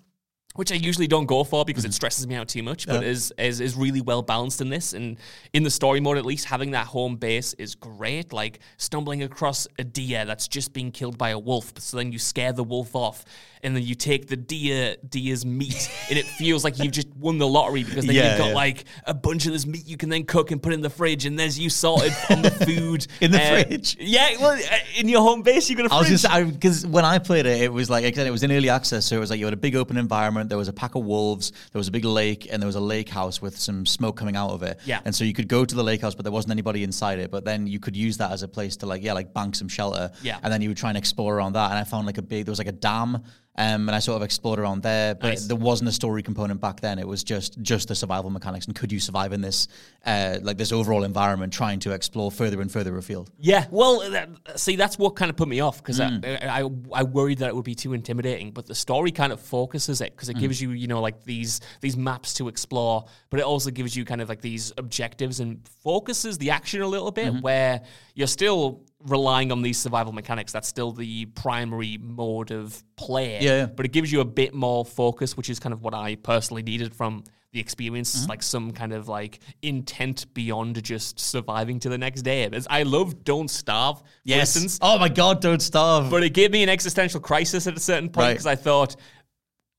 [0.58, 1.94] which I usually don't go for because it mm-hmm.
[1.94, 4.94] stresses me out too much, but is, is is really well balanced in this.
[4.94, 5.18] And
[5.54, 8.34] in the story mode, at least, having that home base is great.
[8.34, 12.18] Like stumbling across a deer that's just been killed by a wolf, so then you
[12.20, 13.24] scare the wolf off,
[13.68, 17.38] and then you take the deer deer's meat, and it feels like you've just won
[17.38, 18.56] the lottery because then Yeah, you've got yeah.
[18.56, 21.26] like a bunch of this meat you can then cook and put in the fridge,
[21.26, 23.98] and there's you sorted on the food In the Uh, fridge?
[24.00, 27.06] Yeah, well, uh, in your home base, you got a I was just because when
[27.06, 29.40] I played it, it was like it was in early access, so it was like
[29.40, 30.50] you had a big open environment.
[30.50, 32.80] There was a pack of wolves, there was a big lake, and there was a
[32.82, 34.80] lake house with some smoke coming out of it.
[34.86, 35.02] Yeah.
[35.06, 37.30] and so you could go to the lake house, but there wasn't anybody inside it.
[37.32, 39.68] But then you could use that as a place to like yeah, like bank some
[39.68, 40.12] shelter.
[40.24, 40.38] Yeah.
[40.42, 41.70] and then you would try and explore around that.
[41.72, 43.24] And I found like a big there was like a dam.
[43.60, 45.48] Um, and I sort of explored around there, but Nice.
[45.48, 47.00] there wasn't a story component back then.
[47.00, 49.68] It was just just the survival mechanics and could you survive in this
[50.06, 53.32] uh, like this overall environment, trying to explore further and further afield.
[53.40, 56.24] Yeah, well, that, see, that's what kind of put me off because Mm.
[56.44, 58.52] I, I I worried that it would be too intimidating.
[58.52, 60.42] But the story kind of focuses it because it Mm.
[60.42, 64.06] gives you, you know, like these these maps to explore, but it also gives you
[64.06, 67.34] kind of like these objectives and focuses the action a little bit.
[67.34, 67.42] Mm-hmm.
[67.42, 67.82] Where
[68.14, 70.52] you're still relying on these survival mechanics.
[70.52, 73.40] That's still the primary mode of play.
[73.42, 73.66] Yeah, yeah.
[73.68, 76.64] But it gives you a bit more focus, which is kind of what I personally
[76.64, 78.30] needed from the experience, Mm-hmm.
[78.30, 82.50] like some kind of like intent beyond just surviving to the next day.
[82.70, 85.42] I love Don't Starve, for instance, Oh my God!
[85.42, 86.10] Don't starve.
[86.10, 88.34] but it gave me an existential crisis at a certain point Right.
[88.34, 88.98] because I thought,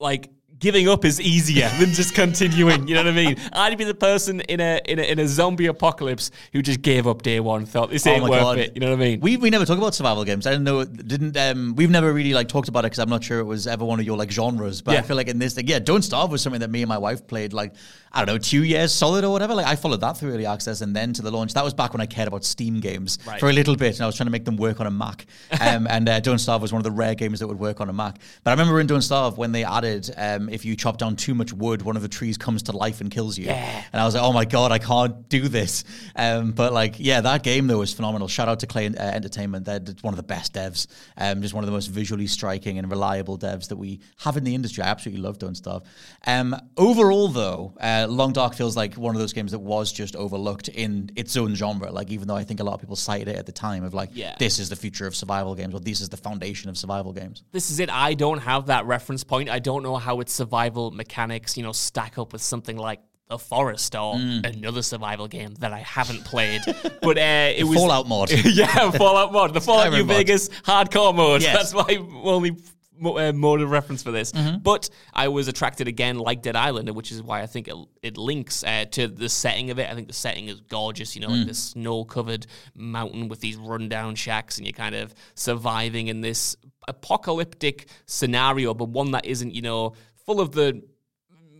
[0.00, 2.88] like, giving up is easier than just continuing.
[2.88, 3.36] You know what I mean?
[3.52, 7.06] I'd be the person in a in a, in a zombie apocalypse who just gave
[7.06, 8.74] up day one, thought this ain't worth it.
[8.74, 9.20] You know what I mean?
[9.20, 10.46] We we never talk about survival games.
[10.46, 10.84] I didn't know.
[10.84, 13.66] Didn't um, we've never really like talked about it because I'm not sure it was
[13.66, 14.82] ever one of your like genres.
[14.82, 16.88] But I feel like in this thing, yeah, Don't Starve was something that me and
[16.88, 17.74] my wife played like
[18.18, 19.54] I don't know, two years solid or whatever.
[19.54, 21.54] Like I followed that through early access and then to the launch.
[21.54, 23.38] That was back when I cared about Steam games Right.
[23.38, 25.26] for a little bit, and I was trying to make them work on a Mac.
[25.60, 27.88] Um, and uh, Don't Starve was one of the rare games that would work on
[27.88, 28.18] a Mac.
[28.44, 31.34] But I remember in Don't Starve when they added, um, if you chop down too
[31.34, 33.46] much wood, one of the trees comes to life and kills you.
[33.46, 33.84] Yeah.
[33.92, 35.84] And I was like, oh my god, I can't do this.
[36.16, 38.28] Um, but like, yeah, that game though was phenomenal.
[38.28, 39.64] Shout out to Klei uh, Entertainment.
[39.64, 40.86] They're one of the best devs.
[41.16, 44.44] Um, just one of the most visually striking and reliable devs that we have in
[44.44, 44.82] the industry.
[44.84, 45.82] I absolutely love Don't Starve.
[46.26, 50.16] Um, overall though, uh, Long Dark feels like one of those games that was just
[50.16, 51.90] overlooked in its own genre.
[51.92, 53.94] Like even though I think a lot of people cited it at the time of
[53.94, 54.34] like, Yeah.
[54.38, 57.44] this is the future of survival games, or this is the foundation of survival games.
[57.52, 57.90] this is it.
[57.90, 59.48] I don't have that reference point.
[59.50, 63.38] I don't know how its survival mechanics, you know, stack up with something like The
[63.38, 64.56] Forest or Mm.
[64.56, 66.62] another survival game that I haven't played.
[67.02, 68.30] but uh, it was Fallout mod.
[68.44, 70.16] yeah, Fallout mod, the Fallout New mod.
[70.16, 71.42] Vegas hardcore mode.
[71.42, 71.72] Yes.
[71.72, 72.56] That's my only
[73.04, 74.32] uh, mode of reference for this.
[74.32, 74.58] Mm-hmm.
[74.58, 78.16] But I was attracted again, like Dead Island, which is why I think it, it
[78.16, 79.88] links uh, to the setting of it.
[79.90, 81.14] I think the setting is gorgeous.
[81.14, 81.38] You know, Mm.
[81.38, 86.56] like this snow-covered mountain with these rundown shacks, and you're kind of surviving in this
[86.86, 89.92] apocalyptic scenario, but one that isn't, you know,
[90.26, 90.82] full of the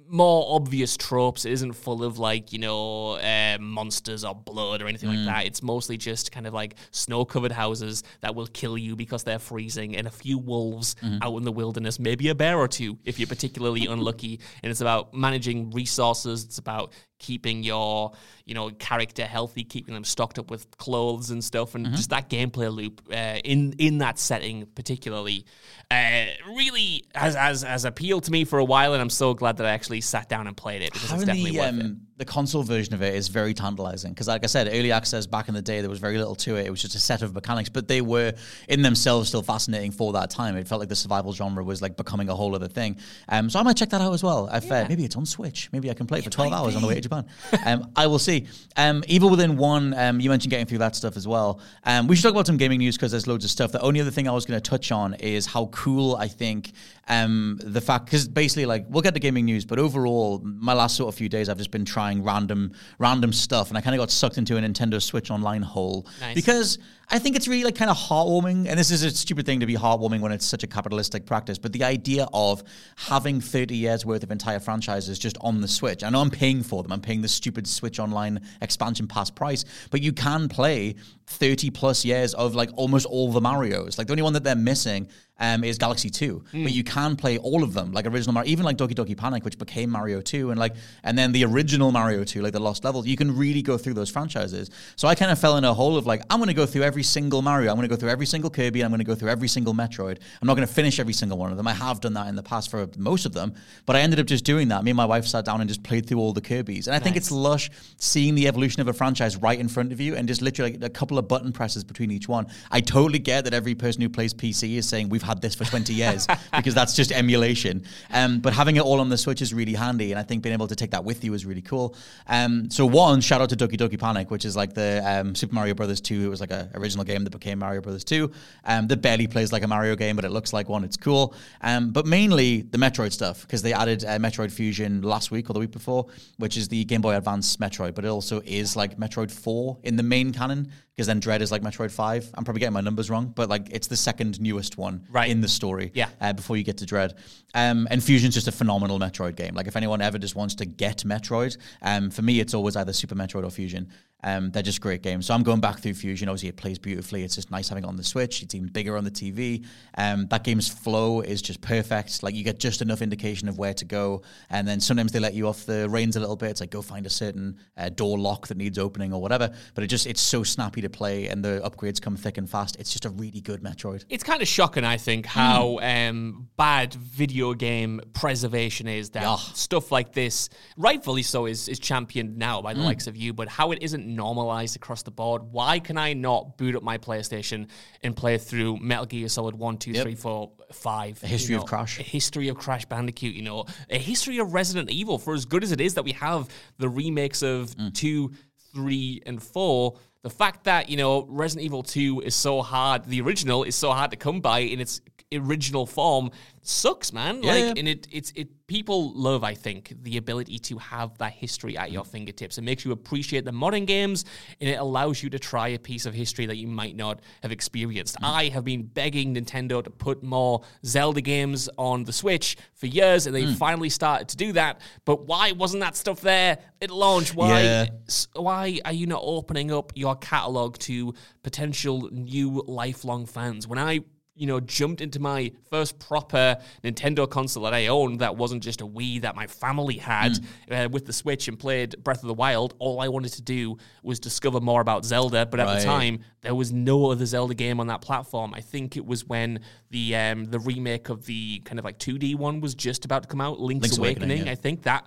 [0.08, 1.44] more obvious tropes.
[1.44, 5.46] It isn't full of like you know uh, monsters or blood or anything like that.
[5.46, 9.96] It's mostly just kind of like snow-covered houses that will kill you because they're freezing,
[9.96, 13.28] and a few wolves out in the wilderness, maybe a bear or two if you're
[13.28, 14.40] particularly unlucky.
[14.62, 16.44] And it's about managing resources.
[16.44, 18.12] It's about keeping your
[18.44, 22.28] you know character healthy, keeping them stocked up with clothes and stuff, and just that
[22.30, 25.44] gameplay loop uh, in in that setting particularly
[25.90, 29.56] uh, really has, has has appealed to me for a while, and I'm so glad
[29.58, 31.96] that I actually sat down and played it because it's definitely the, worth it.
[32.18, 35.46] The console version of it is very tantalizing because, like I said, early access back
[35.48, 36.66] in the day, there was very little to it.
[36.66, 38.34] It was just a set of mechanics, but they were
[38.68, 40.56] in themselves still fascinating for that time.
[40.56, 42.96] It felt like the survival genre was like becoming a whole other thing.
[43.28, 44.48] Um, so I might check that out as well.
[44.52, 45.68] If, uh, maybe it's on Switch.
[45.72, 47.24] Maybe I can play it for 12 hours on the way to Japan.
[47.64, 48.48] um, I will see.
[48.76, 51.60] Um, Evil Within 1, um, you mentioned getting through that stuff as well.
[51.84, 53.70] Um, we should talk about some gaming news because there's loads of stuff.
[53.70, 56.72] The only other thing I was going to touch on is how cool I think
[57.08, 60.96] um, the fact, because basically, like, we'll get to gaming news, but overall, my last
[60.96, 63.98] sort of few days, I've just been trying random, random stuff, and I kind of
[63.98, 66.34] got sucked into a Nintendo Switch Online hole Nice.
[66.34, 66.78] because
[67.10, 69.66] I think it's really like kind of heartwarming, and this is a stupid thing to
[69.66, 71.56] be heartwarming when it's such a capitalistic practice.
[71.56, 72.62] But the idea of
[72.96, 76.62] having 30 years worth of entire franchises just on the Switch, I know I'm paying
[76.62, 76.92] for them.
[76.92, 80.96] I'm paying the stupid Switch Online expansion pass price, but you can play
[81.28, 83.96] 30 plus years of like almost all the Mario's.
[83.96, 85.08] Like the only one that they're missing
[85.40, 88.64] um, is Galaxy 2, but you can play all of them, like original Mario, even
[88.64, 92.24] like Doki Doki Panic, which became Mario 2, and like, and then the original Mario
[92.24, 93.06] 2, like the Lost Levels.
[93.06, 94.70] You can really go through those franchises.
[94.96, 96.82] So I kind of fell in a hole of like, I'm going to go through
[96.82, 99.14] every single Mario, I'm going to go through every single Kirby, I'm going to go
[99.14, 100.18] through every single Metroid.
[100.40, 101.66] I'm not going to finish every single one of them.
[101.66, 103.54] I have done that in the past for most of them,
[103.86, 104.84] but I ended up just doing that.
[104.84, 106.98] Me and my wife sat down and just played through all the Kirby's, and I
[106.98, 110.28] think it's lush seeing the evolution of a franchise right in front of you, and
[110.28, 112.46] just literally like a couple of button presses between each one.
[112.70, 115.64] I totally get that every person who plays PC is saying we've had this for
[115.64, 117.84] 20 years because that's just emulation.
[118.10, 120.52] Um, but having it all on the Switch is really handy, and I think being
[120.52, 121.94] able to take that with you is really cool.
[122.26, 125.54] Um, so one shout out to Doki Doki Panic, which is like the um, Super
[125.54, 126.24] Mario Brothers 2.
[126.24, 128.30] It was like a original game that became Mario Brothers 2.
[128.64, 130.84] Um, that barely plays like a Mario game, but it looks like one.
[130.84, 131.34] It's cool.
[131.60, 135.52] Um, but mainly the Metroid stuff because they added uh, Metroid Fusion last week or
[135.52, 136.06] the week before,
[136.38, 139.96] which is the Game Boy Advance Metroid, but it also is like Metroid 4 in
[139.96, 142.30] the main canon because then Dread is like Metroid 5.
[142.34, 145.30] I'm probably getting my numbers wrong, but like it's the second newest one Right.
[145.30, 146.08] in the story Yeah.
[146.20, 147.14] uh, before you get to Dread.
[147.54, 149.54] Um, and Fusion's just a phenomenal Metroid game.
[149.54, 152.92] Like if anyone ever just wants to get Metroid, um, for me it's always either
[152.92, 153.86] Super Metroid or Fusion.
[154.24, 155.26] Um, they're just great games.
[155.26, 156.28] So I'm going back through Fusion.
[156.28, 157.22] Obviously, it plays beautifully.
[157.22, 158.42] It's just nice having it on the Switch.
[158.42, 159.64] It's even bigger on the TV.
[159.96, 162.24] Um, that game's flow is just perfect.
[162.24, 165.34] Like you get just enough indication of where to go, and then sometimes they let
[165.34, 166.50] you off the reins a little bit.
[166.50, 169.54] It's like go find a certain uh, door lock that needs opening or whatever.
[169.76, 172.76] But it just it's so snappy to play, and the upgrades come thick and fast.
[172.78, 174.04] It's just a really good Metroid.
[174.08, 179.10] It's kind of shocking, I think, how um, bad video game preservation is.
[179.10, 179.36] That Yeah.
[179.36, 183.32] stuff like this, rightfully so, is is championed now by the likes of you.
[183.32, 185.42] But how it isn't normalized across the board?
[185.50, 187.68] Why can I not boot up my PlayStation
[188.02, 191.22] and play through Metal Gear Solid One, Two, Three, Four, Five?
[191.22, 191.98] A history you of Crash.
[191.98, 193.34] A history of Crash Bandicoot.
[193.34, 195.18] You know, a history of Resident Evil.
[195.18, 196.48] For as good as it is that we have
[196.78, 197.94] the remakes of Mm.
[197.94, 198.32] two,
[198.74, 199.98] three, and four.
[200.28, 203.92] The fact that you know Resident Evil Two is so hard, the original is so
[203.92, 205.00] hard to come by in its
[205.32, 206.30] original form
[206.62, 207.42] sucks, man.
[207.42, 207.74] Yeah, like, yeah.
[207.76, 208.48] and it it's it.
[208.66, 212.58] People love, I think, the ability to have that history at your fingertips.
[212.58, 214.26] It makes you appreciate the modern games,
[214.60, 217.50] and it allows you to try a piece of history that you might not have
[217.50, 218.16] experienced.
[218.16, 218.28] Mm.
[218.30, 223.26] I have been begging Nintendo to put more Zelda games on the Switch for years,
[223.26, 223.56] and they Mm.
[223.56, 224.82] finally started to do that.
[225.06, 227.34] But why wasn't that stuff there at launch?
[227.34, 227.62] Why?
[227.62, 227.86] Yeah.
[228.34, 233.66] Why are you not opening up your catalog to potential new lifelong fans?
[233.66, 234.00] When I
[234.38, 238.80] you know, jumped into my first proper Nintendo console that I owned that wasn't just
[238.80, 240.38] a Wii that my family had
[240.70, 242.74] uh, with the Switch and played Breath of the Wild.
[242.78, 245.80] All I wanted to do was discover more about Zelda, but at Right.
[245.80, 248.54] the time, there was no other Zelda game on that platform.
[248.54, 249.60] I think it was when
[249.90, 253.28] the um, the remake of the kind of like 2D one was just about to
[253.28, 254.46] come out, Link's, Link's Awakening, Awakening.
[254.46, 254.52] yeah.
[254.52, 255.06] I think that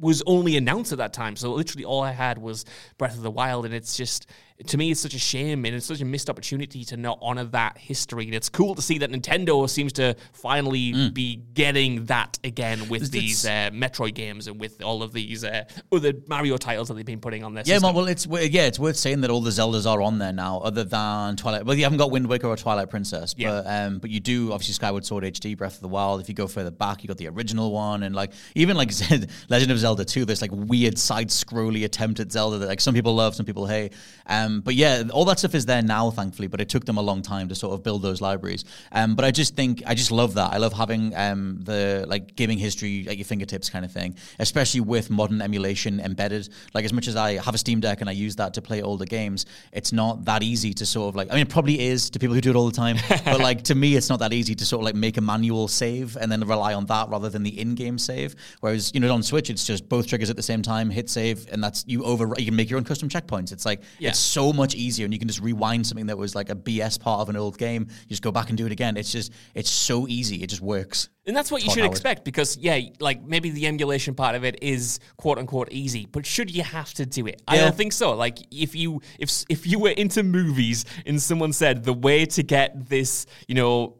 [0.00, 1.36] was only announced at that time.
[1.36, 2.64] So literally all I had was
[2.98, 4.26] Breath of the Wild, and it's just
[4.66, 7.44] to me it's such a shame and it's such a missed opportunity to not honor
[7.44, 8.24] that history.
[8.26, 13.02] And it's cool to see that Nintendo seems to finally be getting that again with
[13.02, 16.94] It's- these uh, Metroid games and with all of these uh, other Mario titles that
[16.94, 19.50] they've been putting on their Yeah, well, it's yeah, it's worth saying that all the
[19.50, 21.64] Zeldas are on there now, other than Twilight.
[21.64, 23.62] Well, you haven't got Wind Waker or Twilight Princess, Yeah.
[23.62, 26.20] but um, but you do obviously Skyward Sword HD, Breath of the Wild.
[26.20, 28.90] If you go further back, you got the original one, and like even like
[29.48, 32.94] Legend of Zelda 2, There's like weird side scrolly attempt at Zelda that like some
[32.94, 33.92] people love, some people hate.
[34.26, 36.48] Um, but yeah, all that stuff is there now, thankfully.
[36.48, 38.64] But it took them a long time to sort of build those libraries.
[38.92, 40.52] Um, but I just think I just love that.
[40.52, 44.80] I love having um the like gaming history at your fingertips kind of thing, especially
[44.80, 46.48] with modern emulation embedded.
[46.74, 48.82] Like as much as I have a Steam Deck and I use that to play
[48.82, 51.30] older games, it's not that easy to sort of like.
[51.30, 53.62] I mean, it probably is to people who do it all the time, but like
[53.64, 56.30] to me, it's not that easy to sort of like make a manual save and
[56.30, 58.34] then rely on that rather than the in-game save.
[58.60, 61.48] Whereas you know on Switch, it's just both triggers at the same time, hit save,
[61.52, 62.32] and that's you over.
[62.38, 63.52] You can make your own custom checkpoints.
[63.52, 64.10] It's like Yeah.
[64.10, 66.98] it's so much easier, and you can just rewind something that was like a BS
[67.00, 67.86] part of an old game.
[67.88, 68.96] You just go back and do it again.
[68.96, 70.42] It's just it's so easy.
[70.42, 71.08] It just works.
[71.26, 71.92] And that's what you should Howard.
[71.92, 76.26] expect because, yeah, like maybe the emulation part of it is quote unquote easy, but
[76.26, 77.40] should you have to do it?
[77.46, 78.12] I don't think so.
[78.14, 82.42] Like if you if if you were into movies and someone said the way to
[82.42, 83.94] get this, you know,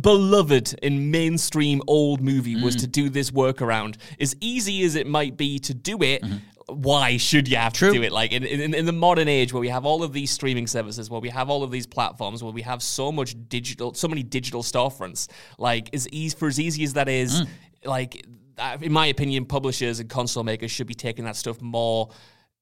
[0.00, 2.80] beloved and mainstream old movie was Mm.
[2.80, 6.22] to do this workaround, as easy as it might be to do it.
[6.66, 8.12] Why should you have to do it?
[8.12, 11.10] Like in, in, in the modern age where we have all of these streaming services,
[11.10, 14.22] where we have all of these platforms, where we have so much digital, so many
[14.22, 17.44] digital storefronts, like as easy for as easy as that is,
[17.84, 18.26] like
[18.58, 22.10] uh, in my opinion, publishers and console makers should be taking that stuff more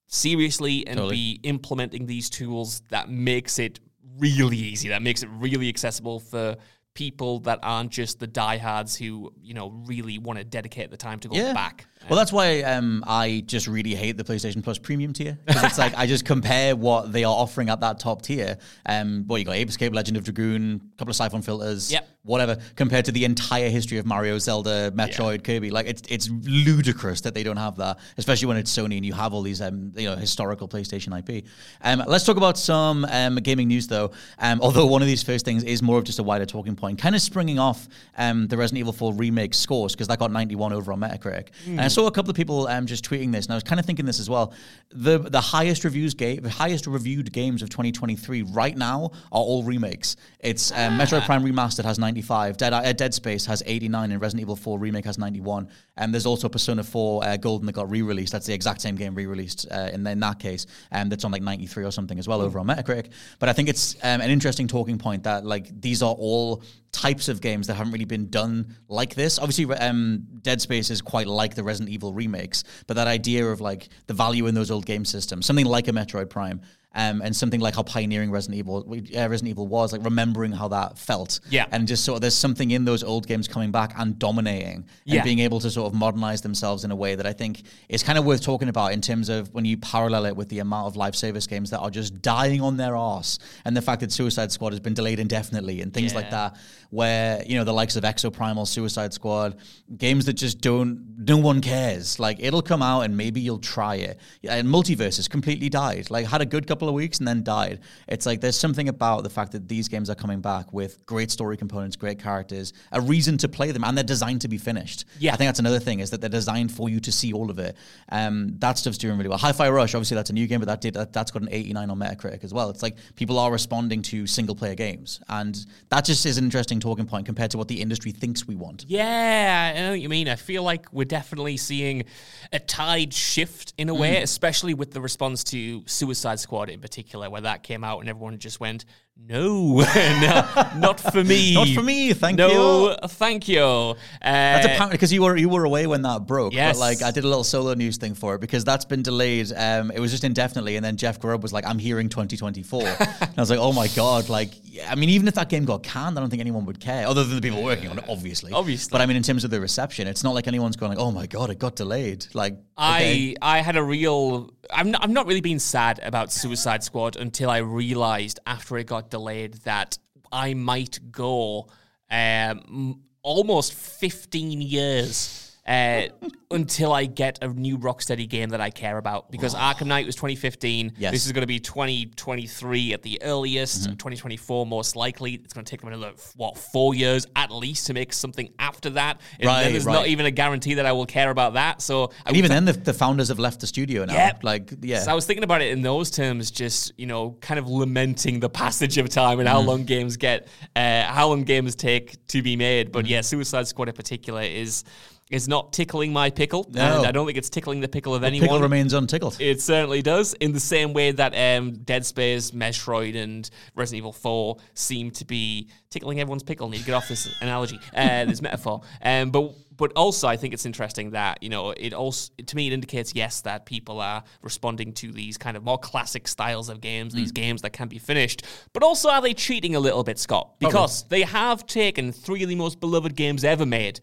[0.06, 1.16] seriously and Totally.
[1.16, 3.80] be implementing these tools that makes it
[4.18, 6.56] really easy, that makes it really accessible for
[6.94, 11.18] people that aren't just the diehards who you know really want to dedicate the time
[11.20, 11.86] to go back.
[12.08, 15.38] Well, that's why um, I just really hate the PlayStation Plus premium tier.
[15.46, 18.58] it's like I just compare what they are offering at that top tier.
[18.86, 22.08] Um, well, you got Ape Escape, Legend of Dragoon, a couple of Syphon Filters, Yep.
[22.24, 25.70] Whatever, compared to the entire history of Mario, Zelda, Metroid, Kirby.
[25.70, 29.12] Like it's it's ludicrous that they don't have that, especially when it's Sony and you
[29.12, 31.44] have all these um, you know historical PlayStation IP.
[31.82, 34.12] Um, let's talk about some um, gaming news though.
[34.38, 36.98] Um, although one of these first things is more of just a wider talking point,
[36.98, 40.72] kind of springing off um, the Resident Evil 4 remake scores because that got 91
[40.72, 41.48] over on Metacritic.
[41.66, 43.80] And I saw a couple of people um, just tweeting this, and I was kind
[43.80, 44.54] of thinking this as well.
[44.90, 49.64] The the highest reviews game, the highest reviewed games of 2023 right now are all
[49.64, 50.16] remakes.
[50.38, 54.42] It's um, Metroid Prime Remastered has 95, Dead uh, Dead Space has 89, and Resident
[54.42, 55.66] Evil 4 remake has 91.
[55.96, 58.32] And there's also Persona 4 uh, Golden that got re-released.
[58.32, 61.40] That's the exact same game re-released uh, in, in that case, and that's on like
[61.40, 63.12] 93 or something as well over on Metacritic.
[63.38, 67.28] But I think it's um, an interesting talking point that like these are all types
[67.28, 69.38] of games that haven't really been done like this.
[69.38, 73.62] Obviously, um, Dead Space is quite like the Resident Evil remakes, but that idea of
[73.62, 76.60] like the value in those old game systems, something like a Metroid Prime.
[76.94, 80.68] Um, and something like how pioneering Resident Evil, uh, Resident Evil was, like remembering how
[80.68, 81.64] that felt, Yeah.
[81.72, 84.84] and just sort of there's something in those old games coming back and dominating, and
[85.06, 85.22] Yeah.
[85.24, 88.18] being able to sort of modernize themselves in a way that I think is kind
[88.18, 90.96] of worth talking about in terms of when you parallel it with the amount of
[90.96, 94.52] live service games that are just dying on their arse, and the fact that Suicide
[94.52, 96.56] Squad has been delayed indefinitely, and things like that,
[96.90, 99.56] where you know the likes of Exoprimal, Suicide Squad,
[99.96, 102.18] games that just don't, no one cares.
[102.20, 104.18] Like it'll come out and maybe you'll try it.
[104.46, 106.10] And MultiVersus has completely died.
[106.10, 107.80] Like had a good couple of weeks and then died.
[108.08, 111.30] It's like there's something about the fact that these games are coming back with great
[111.30, 115.04] story components, great characters, a reason to play them, and they're designed to be finished.
[115.18, 115.32] Yeah.
[115.34, 117.58] I think that's another thing is that they're designed for you to see all of
[117.58, 117.76] it.
[118.10, 119.38] Um, that stuff's doing really well.
[119.38, 121.90] Hi-Fi Rush, obviously that's a new game, but that did that, that's got an 89
[121.90, 122.70] on Metacritic as well.
[122.70, 126.80] It's like people are responding to single player games, and that just is an interesting
[126.80, 128.84] talking point compared to what the industry thinks we want.
[128.88, 130.28] Yeah, I know what you mean.
[130.28, 132.04] I feel like we're definitely seeing
[132.52, 137.30] a tide shift in a way, especially with the response to Suicide Squad in particular,
[137.30, 138.84] where that came out and everyone just went
[139.24, 139.76] no,
[140.20, 141.54] no, not for me.
[141.62, 142.54] Not for me, thank no, you.
[142.54, 143.60] No, thank you.
[143.62, 146.52] Uh, That's apparently because you were you were away when that broke.
[146.52, 146.76] Yes.
[146.76, 149.52] But like I did a little solo news thing for it because that's been delayed.
[149.54, 152.98] Um, it was just indefinitely, and then Jeff Grubb was like, "I'm hearing 2024." and
[153.00, 154.54] I was like, "Oh my god!" Like,
[154.88, 157.22] I mean, even if that game got canned, I don't think anyone would care, other
[157.22, 158.52] than the people working on it, obviously.
[158.52, 158.90] Obviously.
[158.90, 161.12] But I mean, in terms of the reception, it's not like anyone's going like, "Oh
[161.12, 163.36] my god, it got delayed." Like, okay.
[163.40, 164.52] I I had a real.
[164.70, 168.86] I'm not, I'm not really being sad about Suicide Squad until I realized after it
[168.86, 169.98] got delayed that
[170.30, 171.68] I might go
[172.10, 175.56] um, almost 15 years.
[175.66, 176.04] Uh,
[176.52, 180.14] until I get a new Rocksteady game that I care about, because Arkham Knight was
[180.16, 180.92] 2015.
[180.98, 181.12] Yes.
[181.12, 185.34] This is going to be 2023 at the earliest, 2024 most likely.
[185.34, 188.90] It's going to take them another what four years at least to make something after
[188.90, 189.20] that.
[189.38, 189.94] And Right, then there's right.
[189.94, 191.82] not even a guarantee that I will care about that.
[191.82, 194.14] So I and even then, the, the founders have left the studio now.
[194.14, 194.44] Yep.
[194.44, 195.00] Like, yeah.
[195.00, 198.40] So I was thinking about it in those terms, just you know, kind of lamenting
[198.40, 199.66] the passage of time and how Mm.
[199.66, 202.90] long games get, uh, how long games take to be made.
[202.90, 204.84] But yeah, Suicide Squad in particular is
[205.30, 206.98] is not tickling my pickle, No.
[206.98, 208.48] and I don't think it's tickling the pickle of anyone.
[208.48, 209.36] Pickle remains untickled.
[209.40, 210.34] It certainly does.
[210.34, 215.24] In the same way that um, Dead Space, Metroid, and Resident Evil 4 seem to
[215.24, 216.68] be tickling everyone's pickle.
[216.68, 218.80] Need to get off this analogy, uh, this metaphor.
[219.02, 222.66] Um, but but also, I think it's interesting that you know it also to me
[222.66, 226.80] it indicates yes that people are responding to these kind of more classic styles of
[226.80, 227.36] games, these mm.
[227.36, 228.44] games that can be finished.
[228.72, 230.58] But also, are they cheating a little bit, Scott?
[230.58, 234.00] Because they have taken three of the most beloved games ever made,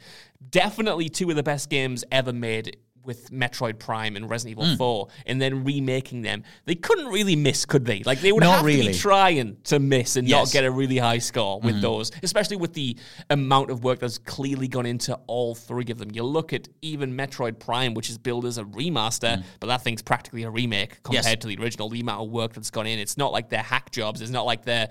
[0.50, 2.78] definitely two of the best games ever made
[3.10, 4.52] with Metroid Prime and Resident.
[4.52, 4.76] Evil hmm.
[4.76, 6.44] 4 and then remaking them.
[6.66, 8.04] They couldn't really miss, could they?
[8.04, 8.90] Like they would Not have to really.
[8.90, 10.46] be trying to miss and Yes.
[10.46, 11.82] Not get a really high score with hmm.
[11.82, 12.96] those, especially with the
[13.32, 16.12] amount of work that's clearly gone into all three of them.
[16.14, 19.42] You look at even Metroid Prime, which is billed as a remaster, hmm.
[19.60, 21.26] but that thing's practically a remake compared.
[21.26, 21.36] Yes.
[21.38, 21.90] to the original.
[21.90, 23.00] The amount of work that's gone in.
[23.00, 24.22] It's not like they're hack jobs.
[24.22, 24.90] It's not like they're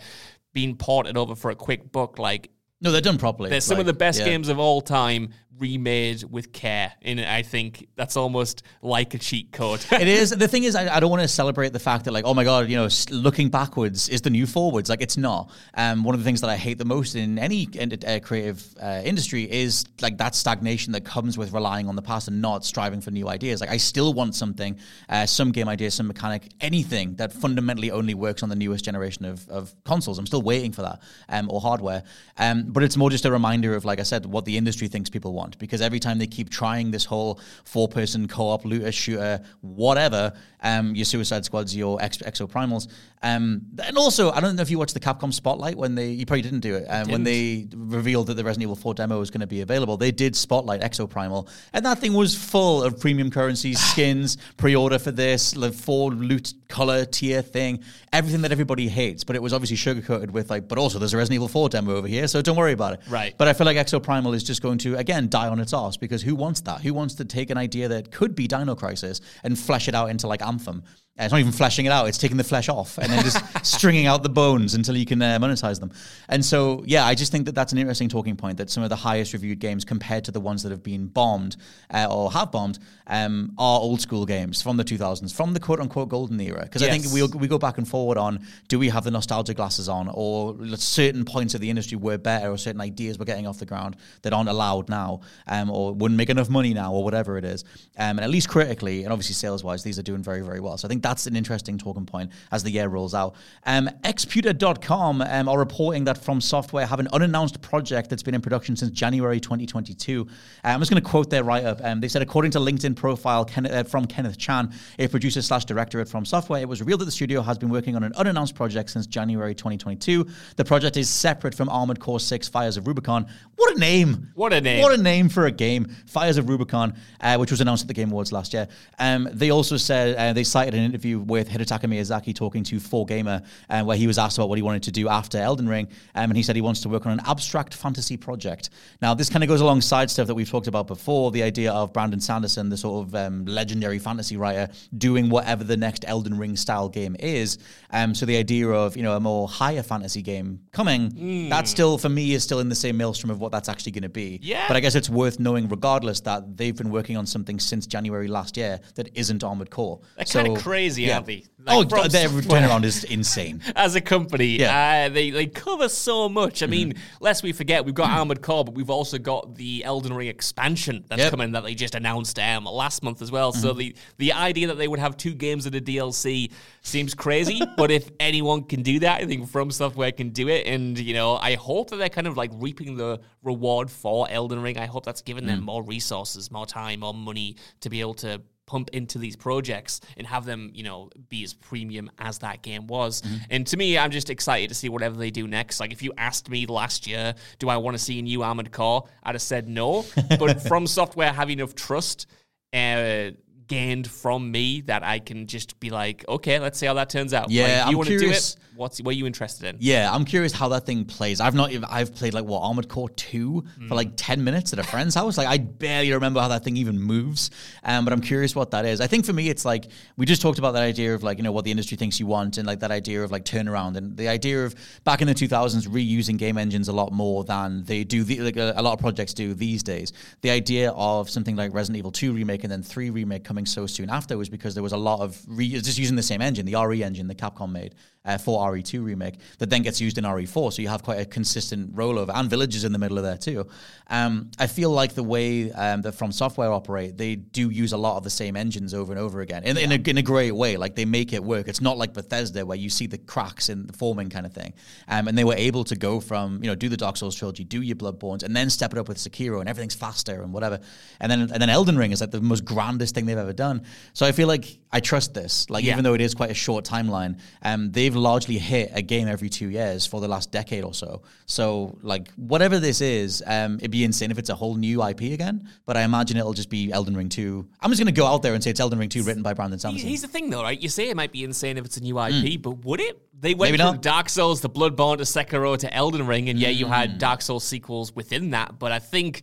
[0.53, 2.19] being ported over for a quick buck.
[2.19, 2.51] Like
[2.81, 3.51] no, they're done properly.
[3.51, 4.27] they're some Like, of the best yeah.
[4.27, 6.93] games of all time remade with care.
[7.03, 9.85] And I think that's almost like a cheat code.
[9.93, 10.31] it is.
[10.31, 12.45] The thing is, I, I don't want to celebrate the fact that, like, oh my
[12.45, 14.89] god, you know, looking backwards is the new forwards.
[14.89, 15.51] Like, it's not.
[15.75, 19.03] Um, one of the things that I hate the most in any uh, creative uh,
[19.05, 23.01] industry is like that stagnation that comes with relying on the past and not striving
[23.01, 23.61] for new ideas.
[23.61, 24.79] Like, I still want something,
[25.09, 29.25] uh, some game idea, some mechanic, anything that fundamentally only works on the newest generation
[29.25, 30.19] of, of consoles.
[30.19, 32.03] I'm still waiting for that, um, or hardware.
[32.37, 35.11] Um, but it's more just a reminder of, like I said, what the industry thinks
[35.11, 35.48] people want.
[35.59, 40.33] Because every time they keep trying this whole four-person co-op looter shooter, whatever,
[40.63, 42.89] um, your Suicide Squads, your Ex- Exoprimals,
[43.23, 46.27] um, and also I don't know if you watched the Capcom Spotlight when they you
[46.27, 49.31] probably didn't do it um, when they revealed that the Resident Evil 4 demo was
[49.31, 49.97] going to be available.
[49.97, 55.11] They did Spotlight Exoprimal, and that thing was full of premium currencies, skins, pre-order for
[55.11, 59.25] this, the four loot color tier thing, everything that everybody hates.
[59.25, 61.97] But it was obviously sugarcoated with like, but also there's a Resident Evil 4 demo
[61.97, 63.01] over here, so don't worry about it.
[63.09, 63.35] Right.
[63.37, 66.23] But I feel like Exoprimal is just going to again die on its ass because
[66.23, 66.83] who wants that?
[66.83, 70.11] Who wants to take an idea that could be Dino Crisis and flesh it out
[70.11, 70.83] into like Anthem?
[71.19, 73.43] Uh, It's not even fleshing it out; it's taking the flesh off and then just
[73.67, 75.91] stringing out the bones until you can uh, monetize them.
[76.29, 78.59] And so, yeah, I just think that that's an interesting talking point.
[78.59, 81.57] That some of the highest reviewed games, compared to the ones that have been bombed
[81.93, 85.81] uh, or have bombed, um, are old school games from the 2000s, from the quote
[85.81, 86.63] unquote golden era.
[86.63, 87.13] Because I think Yes.
[87.13, 90.57] we we go back and forward on: do we have the nostalgia glasses on, or
[90.77, 93.97] certain points of the industry were better, or certain ideas were getting off the ground
[94.23, 97.65] that aren't allowed now, um, or wouldn't make enough money now, or whatever it is.
[97.97, 100.77] Um, and at least critically, and obviously sales wise, these are doing very very well.
[100.79, 103.35] So I think that's an interesting talking point as the year rolls out.
[103.65, 108.43] Um, eXputer.com um, are reporting that From Software have an unannounced project that's been in
[108.43, 110.27] production since January 2022.
[110.29, 111.81] Uh, I'm just going to quote their write up.
[111.83, 115.65] Um, they said, according to LinkedIn profile Kenneth, uh, from Kenneth Chan, a producer slash
[115.65, 118.13] director at From Software, it was revealed that the studio has been working on an
[118.15, 120.27] unannounced project since January 2022.
[120.57, 123.27] The project is separate from Armored Core 6 Fires of Rubicon.
[123.57, 124.31] What a name!
[124.35, 124.83] What a name.
[124.83, 125.87] What a name for a game.
[126.07, 128.69] Fires of Rubicon, uh, which was announced at the Game Awards last year.
[128.99, 133.45] Um, they also said, uh, they cited an interview with Hidetaka Miyazaki talking to 4Gamer,
[133.71, 135.87] uh, where he was asked about what he wanted to do after Elden Ring.
[136.17, 138.71] Um, and he said he wants to work on an abstract fantasy project.
[139.01, 141.93] Now, this kind of goes alongside stuff that we've talked about before the idea of
[141.93, 146.57] Brandon Sanderson, the sort of um, legendary fantasy writer, doing whatever the next Elden Ring
[146.57, 147.59] style game is.
[147.91, 151.97] Um, so the idea of, you know, a more higher fantasy game coming, that still,
[151.97, 154.41] for me, is still in the same maelstrom of what that's actually going to be.
[154.43, 154.67] Yeah.
[154.67, 158.27] But I guess it's worth knowing, regardless, that they've been working on something since January
[158.27, 160.01] last year that isn't Armored Core.
[160.17, 161.45] That So- kind of crazy crazy, aren't they?
[161.65, 163.61] Like, oh, their turnaround is insane.
[163.77, 164.59] as a company.
[164.61, 165.07] Yeah.
[165.07, 166.63] Uh, they they cover so much.
[166.63, 166.71] I Mm-hmm.
[166.71, 170.29] mean, lest we forget, we've got Armored Core, but we've also got the Elden Ring
[170.29, 171.31] expansion that's Yep.
[171.31, 173.53] coming that they just announced um, last month as well.
[173.53, 173.79] So Mm-hmm.
[173.79, 176.51] the the idea that they would have two games in a DLC
[176.83, 177.61] seems crazy.
[177.77, 180.67] but if anyone can do that, I think From Software can do it.
[180.67, 184.63] And you know, I hope that they're kind of like reaping the reward for Elden
[184.63, 184.79] Ring.
[184.79, 185.49] I hope that's given Mm.
[185.49, 190.01] them more resources, more time, more money to be able to pump into these projects
[190.19, 193.23] and have them, you know, be as premium as that game was.
[193.23, 193.37] Mm-hmm.
[193.51, 195.81] And to me, I'm just excited to see whatever they do next.
[195.81, 198.71] Like if you asked me last year, do I want to see a new Armored
[198.71, 199.09] Core?
[199.23, 200.05] I'd have said no.
[200.39, 202.27] but from software have enough trust
[202.75, 203.31] uh
[203.69, 207.33] gained from me that I can just be like, okay, let's see how that turns
[207.33, 207.51] out.
[207.51, 208.57] Yeah, like, you want to do it?
[208.79, 209.77] What's what are you interested in?
[209.81, 211.41] Yeah, I'm curious how that thing plays.
[211.41, 213.89] I've not even I've played like what Armored Core 2 Mm.
[213.89, 215.37] for like 10 minutes at a friend's house.
[215.37, 217.51] Like I barely remember how that thing even moves.
[217.83, 219.01] Um, but I'm curious what that is.
[219.01, 221.43] I think for me it's like we just talked about that idea of like, you
[221.45, 224.17] know, what the industry thinks you want and like that idea of like turnaround and
[224.17, 228.05] the idea of back in the 2000s reusing game engines a lot more than they
[228.05, 230.13] do the, like a, a lot of projects do these days.
[230.43, 233.87] The idea of something like Resident Evil 2 remake and then 3 remake coming so
[233.87, 236.65] soon after was because there was a lot of re- just using the same engine,
[236.65, 237.97] the RE engine that Capcom made
[238.29, 240.73] uh, for RE2 remake that then gets used in RE4.
[240.73, 243.67] So you have quite a consistent rollover and villages in the middle of there too.
[244.11, 247.97] Um, I feel like the way um, that From Software operate, they do use a
[247.97, 250.53] lot of the same engines over and over again in, in, a, in a great
[250.53, 250.77] way.
[250.77, 251.69] Like they make it work.
[251.69, 254.75] It's not like Bethesda where you see the cracks in the forming kind of thing.
[255.09, 257.65] Um, and they were able to go from, you know, do the Dark Souls trilogy,
[257.65, 260.81] do your Bloodbornes, and then step it up with Sekiro and everything's faster and whatever.
[261.21, 263.83] And then and then Elden Ring is like the most grandest thing they've ever done.
[264.13, 265.69] So I feel like I trust this.
[265.71, 265.93] Like Yeah.
[265.93, 269.49] even though it is quite a short timeline, um, they've largely hit a game every
[269.49, 271.23] two years for the last decade or so.
[271.47, 275.21] So like whatever this is, um, it'd be insane if it's a whole new IP
[275.33, 275.69] again.
[275.87, 277.67] But I imagine it'll just be Elden Ring two.
[277.81, 279.79] I'm just gonna go out there and say it's Elden Ring two, written by Brandon
[279.79, 280.09] Sanderson.
[280.09, 280.81] Here's the thing, though, right?
[280.81, 283.19] You say it might be insane if it's a new IP, but would it?
[283.41, 283.73] They went.
[283.73, 284.03] Maybe from not.
[284.03, 286.93] Dark Souls to Bloodborne to Sekiro to Elden Ring, and yeah, you Hmm.
[286.93, 288.79] had Dark Souls sequels within that.
[288.81, 289.43] But I think,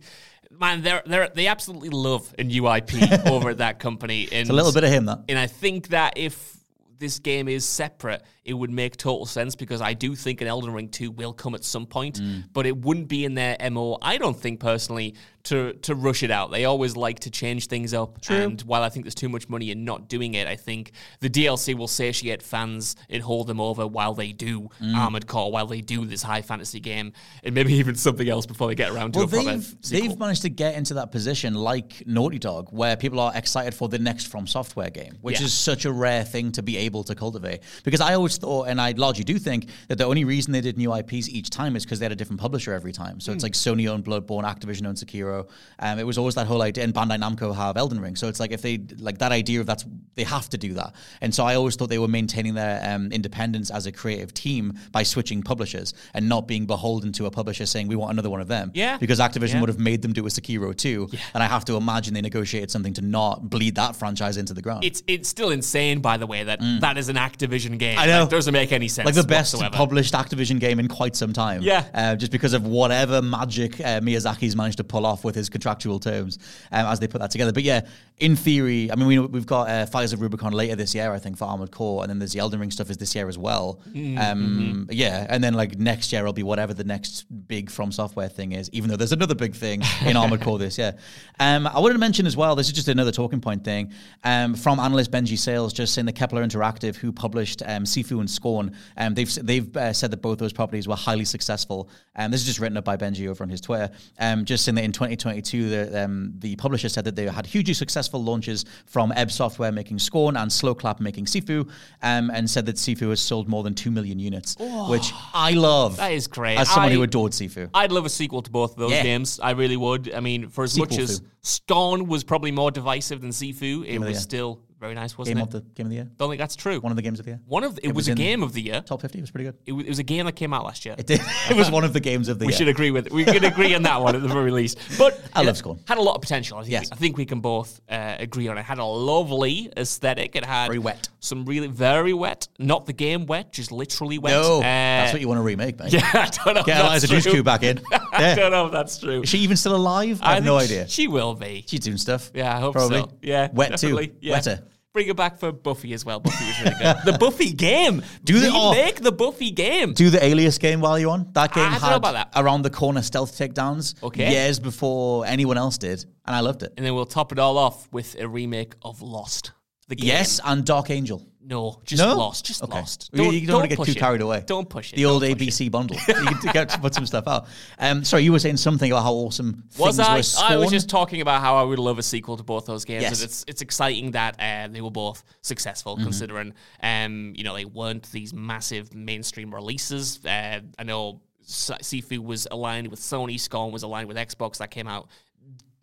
[0.50, 2.92] man, they're they they absolutely love a new IP
[3.26, 4.24] over at that company.
[4.30, 5.20] And, it's a little bit of him that.
[5.28, 6.55] and I think that if
[6.98, 10.72] this game is separate, it would make total sense because I do think an Elden
[10.72, 12.40] Ring 2 will come at some point, Hmm.
[12.52, 15.14] but it wouldn't be in their MO, I don't think personally,
[15.46, 16.50] to to rush it out.
[16.50, 18.18] They always like to change things up.
[18.28, 21.30] And while I think there's too much money in not doing it, I think the
[21.30, 24.94] DLC will satiate fans and hold them over while they do Hmm.
[24.94, 27.12] Armored Core, while they do this high fantasy game,
[27.44, 30.08] and maybe even something else before they get around to Well, a proper they've, sequel.
[30.08, 33.88] they've managed to get into that position like Naughty Dog, where people are excited for
[33.88, 35.46] the next From Software game, which Yeah.
[35.46, 37.60] is such a rare thing to be able to cultivate.
[37.84, 40.76] Because I always thought, and I largely do think, that the only reason they did
[40.78, 43.20] new IPs each time is because they had a different publisher every time.
[43.20, 43.46] So it's Hmm.
[43.46, 45.35] like Sony owned Bloodborne, Activision owned Sekiro.
[45.78, 48.16] Um, it was always that whole idea, and Bandai Namco have Elden Ring.
[48.16, 49.84] So it's like if they like that idea of that's
[50.14, 50.94] they have to do that.
[51.20, 54.72] And so I always thought they were maintaining their um, independence as a creative team
[54.90, 58.40] by switching publishers and not being beholden to a publisher saying we want another one
[58.40, 58.70] of them.
[58.74, 58.96] Yeah.
[58.96, 59.60] Because Activision Yeah.
[59.60, 61.08] would have made them do a Sekiro too.
[61.34, 64.62] And I have to imagine they negotiated something to not bleed that franchise into the
[64.62, 64.84] ground.
[64.84, 67.98] it's it's still insane, by the way, that that is an Activision game.
[67.98, 68.00] Mm.
[68.02, 68.20] I know.
[68.20, 69.04] Like, doesn't make any sense.
[69.06, 69.76] like the best whatsoever.
[69.76, 71.60] published Activision game in quite some time.
[71.62, 71.84] Yeah.
[71.92, 76.00] Uh, just because of whatever magic uh, Miyazaki's managed to pull off with his contractual
[76.00, 76.38] terms
[76.72, 77.52] um, as they put that together.
[77.52, 77.86] But yeah,
[78.18, 81.18] in theory, I mean, we, we've got uh, Fires of Rubicon later this year, I
[81.18, 83.36] think, for Armored Core, and then there's the Elden Ring stuff is this year as
[83.36, 83.80] well.
[83.90, 84.18] Mm-hmm.
[84.18, 88.28] Um, yeah, and then like next year will be whatever the next big From Software
[88.28, 90.94] thing is, even though there's another big thing in Armored Core this year.
[91.38, 93.92] Um, I wanted to mention as well, this is just another talking point thing
[94.24, 98.30] um, from analyst Benji Sales, just saying the Kepler Interactive, who published um, Sifu and
[98.30, 101.90] Scorn, um, they've they've uh, said that both those properties were highly successful.
[102.14, 103.90] Um, this is just written up by Benji over on his Twitter.
[104.18, 107.74] Um, just saying that in 2022, the, um, the publisher said that they had hugely
[107.74, 111.68] successful launches from Ebb Software making Scorn and Sloclap making Sifu,
[112.02, 114.56] um, and said that Sifu has sold more than two million units,
[114.88, 115.96] which I love.
[115.96, 116.58] That is great.
[116.58, 117.68] As someone who adored Sifu.
[117.74, 119.02] I'd love a sequel to both of those Yeah.
[119.02, 119.40] games.
[119.40, 120.12] I really would.
[120.12, 121.22] I mean, for as Sequel much as.
[121.42, 125.54] Scorn was probably more divisive than Sifu, it was still very nice, wasn't Game it?
[125.54, 126.08] of the game of the year.
[126.16, 126.80] Don't think that's true.
[126.80, 127.40] One of the games of the year.
[127.46, 128.80] One of the, it, It was, was a game of the year.
[128.80, 129.56] Top 50 It was pretty good.
[129.66, 130.94] It was, it was a game that came out last year.
[130.98, 131.20] It did.
[131.50, 132.56] it was one of the games of the we year.
[132.56, 134.78] We should agree with we can agree on that one at the very least.
[134.98, 135.80] But I love Scorn.
[135.88, 136.58] Had a lot of potential.
[136.58, 136.92] I think, Yes.
[136.92, 138.62] I think we can both uh, agree on it.
[138.64, 140.36] Had a lovely aesthetic.
[140.36, 141.08] It had Very wet.
[141.20, 142.48] Some really very wet.
[142.58, 144.32] Not the game wet, just literally wet.
[144.32, 145.92] No, Uh, that's what you want to remake, mate.
[145.96, 146.62] Yeah, I don't know.
[146.62, 147.80] Get Eliza Dushku back in.
[147.92, 148.34] I Yeah.
[148.36, 149.22] don't know if that's true.
[149.22, 150.20] Is she even still alive?
[150.22, 150.86] I have no idea.
[150.88, 151.64] She will be.
[151.66, 152.30] She's doing stuff.
[152.34, 153.00] Yeah, I hope Probably.
[153.00, 153.12] so.
[153.22, 154.08] Yeah, Wet definitely.
[154.08, 154.14] too.
[154.20, 154.32] Yeah.
[154.32, 154.62] Wetter.
[154.96, 156.20] Bring it back for Buffy as well.
[156.20, 156.96] Buffy was really good.
[157.04, 158.02] the Buffy game.
[158.24, 158.72] Do they- oh.
[158.72, 159.92] make the Buffy game?
[159.92, 161.28] Do the Alias game while you're on.
[161.34, 162.32] That ah, game I had that.
[162.34, 164.30] around the corner stealth takedowns Okay.
[164.30, 166.72] years before anyone else did, and I loved it.
[166.78, 169.52] and then we'll top it all off with a remake of Lost.
[169.88, 170.06] The game.
[170.08, 171.22] Yes, and Dark Angel.
[171.48, 172.16] No, just no?
[172.16, 172.44] lost.
[172.44, 172.72] Just okay.
[172.72, 173.08] lost.
[173.12, 173.98] You- you don't, want to get push too it.
[173.98, 174.42] carried away.
[174.46, 174.96] Don't push it.
[174.96, 175.50] The old Don't push it.
[175.52, 175.96] ABC bundle.
[176.08, 177.46] you can get to put some stuff out.
[177.78, 180.50] Um, sorry, you were saying something about how awesome Was things I?
[180.50, 180.54] were.
[180.54, 183.02] I was just talking about how I would love a sequel to both those games.
[183.02, 183.20] Yes.
[183.20, 186.04] And it's it's exciting that uh, they were both successful, Mm-hmm.
[186.04, 190.24] considering um you know they weren't these massive mainstream releases.
[190.24, 194.58] Uh, I know S- Sifu was aligned with Sony, Scorn was aligned with Xbox.
[194.58, 195.08] That came out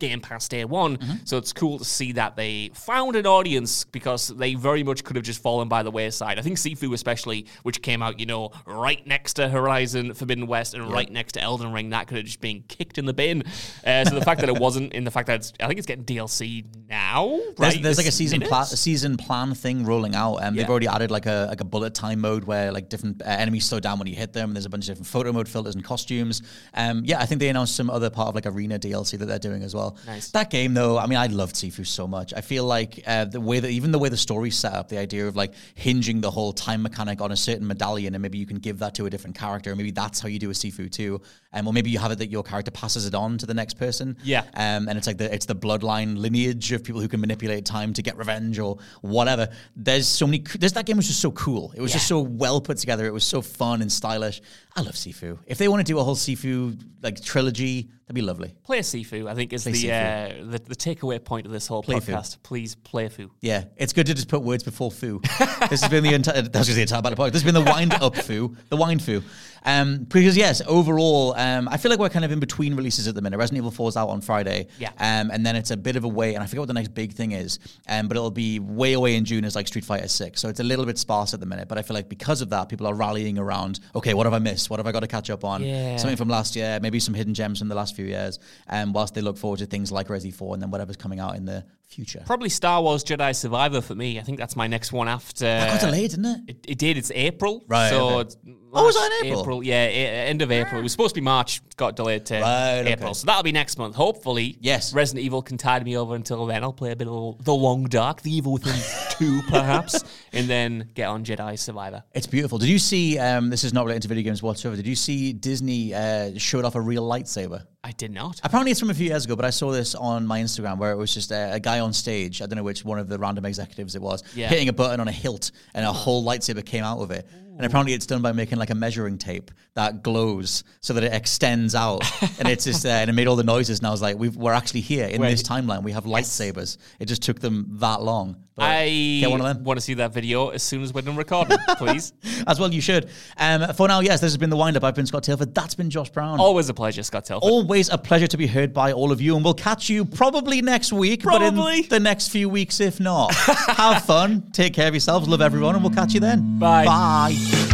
[0.08, 0.96] Game Pass day one.
[0.96, 1.14] Mm-hmm.
[1.24, 5.16] So it's cool to see that they found an audience because they very much could
[5.16, 6.38] have just fallen by the wayside.
[6.38, 10.74] I think Sifu, especially, which came out, you know, right next to Horizon Forbidden West
[10.74, 13.44] and right next to Elden Ring, that could have just been kicked in the bin.
[13.84, 15.86] Uh, so the fact that it wasn't, in the fact that it's, I think it's
[15.86, 17.40] getting DLC now.
[17.56, 20.68] There's, right there's like a season pla- a season plan thing rolling out, and they've
[20.68, 23.80] already added like a like a bullet time mode where like different uh, enemies slow
[23.80, 24.52] down when you hit them.
[24.52, 26.42] There's a bunch of different photo mode filters and costumes.
[26.74, 29.38] Um, yeah, I think they announced some other part of like arena DLC that they're
[29.38, 29.93] doing as well.
[30.06, 30.30] Nice.
[30.30, 32.32] That game though, I mean, I loved Sifu so much.
[32.34, 34.98] I feel like uh, the way that even the way the story's set up, the
[34.98, 38.46] idea of like hinging the whole time mechanic on a certain medallion, and maybe you
[38.46, 39.74] can give that to a different character.
[39.74, 41.20] Maybe that's how you do a Sifu too,
[41.52, 43.74] um, or maybe you have it that your character passes it on to the next
[43.74, 44.16] person.
[44.22, 44.42] Yeah.
[44.54, 47.92] Um, and it's like the it's the bloodline lineage of people who can manipulate time
[47.94, 49.48] to get revenge or whatever.
[49.76, 50.44] There's so many.
[50.58, 51.72] There's that game was just so cool.
[51.76, 53.06] It was just so well put together.
[53.06, 54.40] It was so fun and stylish.
[54.76, 55.38] I love Sifu.
[55.46, 58.54] If they want to do a whole Sifu like trilogy, that'd be lovely.
[58.64, 61.82] Play Sifu, I think, is Play the, uh, the the takeaway point of this whole
[61.82, 62.42] Play podcast.
[62.42, 63.30] Please play Fu.
[63.40, 65.20] Yeah, it's good to just put words before foo.
[65.70, 66.42] this has been the entire.
[66.42, 67.32] That was just the entire battle podcast.
[67.32, 69.22] This has been the wind up foo, the wind foo.
[69.66, 73.14] Um, because yes, overall, um, I feel like we're kind of in between releases at
[73.14, 73.38] the minute.
[73.38, 74.90] Resident Evil 4 is out on Friday, Yeah.
[74.98, 76.88] um, and then it's a bit of a wait, and I forget what the next
[76.94, 80.06] big thing is, um, but it'll be way away in June as like Street Fighter
[80.06, 80.38] 6.
[80.38, 82.50] So it's a little bit sparse at the minute, but I feel like because of
[82.50, 83.80] that, people are rallying around.
[83.96, 84.68] Okay, what have I missed?
[84.68, 85.64] What have I got to catch up on?
[85.64, 85.96] Yeah.
[85.96, 88.38] Something from last year, maybe some hidden gems from the last few years,
[88.68, 91.36] um, whilst they look forward to things like Resi 4 and then whatever's coming out
[91.36, 92.22] in the future.
[92.26, 94.18] Probably Star Wars Jedi Survivor for me.
[94.18, 95.44] I think that's my next one after.
[95.44, 96.40] That got delayed, didn't it?
[96.48, 96.96] It, it did.
[96.96, 97.64] It's April.
[97.68, 98.34] Right, So okay.
[98.76, 99.62] Oh, was that in April?
[99.62, 100.80] Yeah, end of April.
[100.80, 101.60] It was supposed to be March.
[101.76, 102.92] Got delayed to Right, okay.
[102.92, 103.14] April.
[103.14, 103.96] So that'll be next month.
[103.96, 104.92] Hopefully, Yes.
[104.94, 106.62] Resident Evil can tide me over until then.
[106.62, 108.74] I'll play a bit of The Long Dark, The Evil Within
[109.18, 112.02] 2, perhaps, and then get on Jedi Survivor.
[112.14, 112.58] It's beautiful.
[112.58, 113.18] Did you see?
[113.18, 114.76] Um, this is not related to video games whatsoever.
[114.76, 117.64] Did you see Disney uh, showed off a real lightsaber?
[117.82, 118.40] I did not.
[118.42, 120.90] Apparently, it's from a few years ago, but I saw this on my Instagram where
[120.92, 122.40] it was just a, a guy on stage.
[122.40, 124.48] I don't know which one of the random executives it was, Yeah.
[124.48, 127.28] hitting a button on a hilt, and a whole lightsaber came out of it.
[127.56, 131.12] And apparently, it's done by making like a measuring tape that glows so that it
[131.12, 132.02] extends out,
[132.38, 133.78] and it's just there, and it made all the noises.
[133.78, 135.30] And I was like, We've, "We're actually here in Wait.
[135.30, 135.82] this timeline.
[135.82, 136.78] We have lightsabers.
[136.98, 139.64] It just took them that long." I get one of them.
[139.64, 142.12] want to see that video as soon as we're done recording, please.
[142.46, 143.08] As well, you should.
[143.36, 144.84] Um, for now, yes, this has been the wind up.
[144.84, 145.54] I've been Scott Tilford.
[145.54, 146.38] That's been Josh Brown.
[146.38, 147.48] Always a pleasure, Scott Telford.
[147.50, 150.62] Always a pleasure to be heard by all of you, and we'll catch you probably
[150.62, 151.50] next week, Probably.
[151.50, 153.34] but in the next few weeks, if not.
[153.34, 156.58] Have fun, take care of yourselves, love everyone, and we'll catch you then.
[156.58, 156.84] Bye.
[156.84, 157.73] Bye.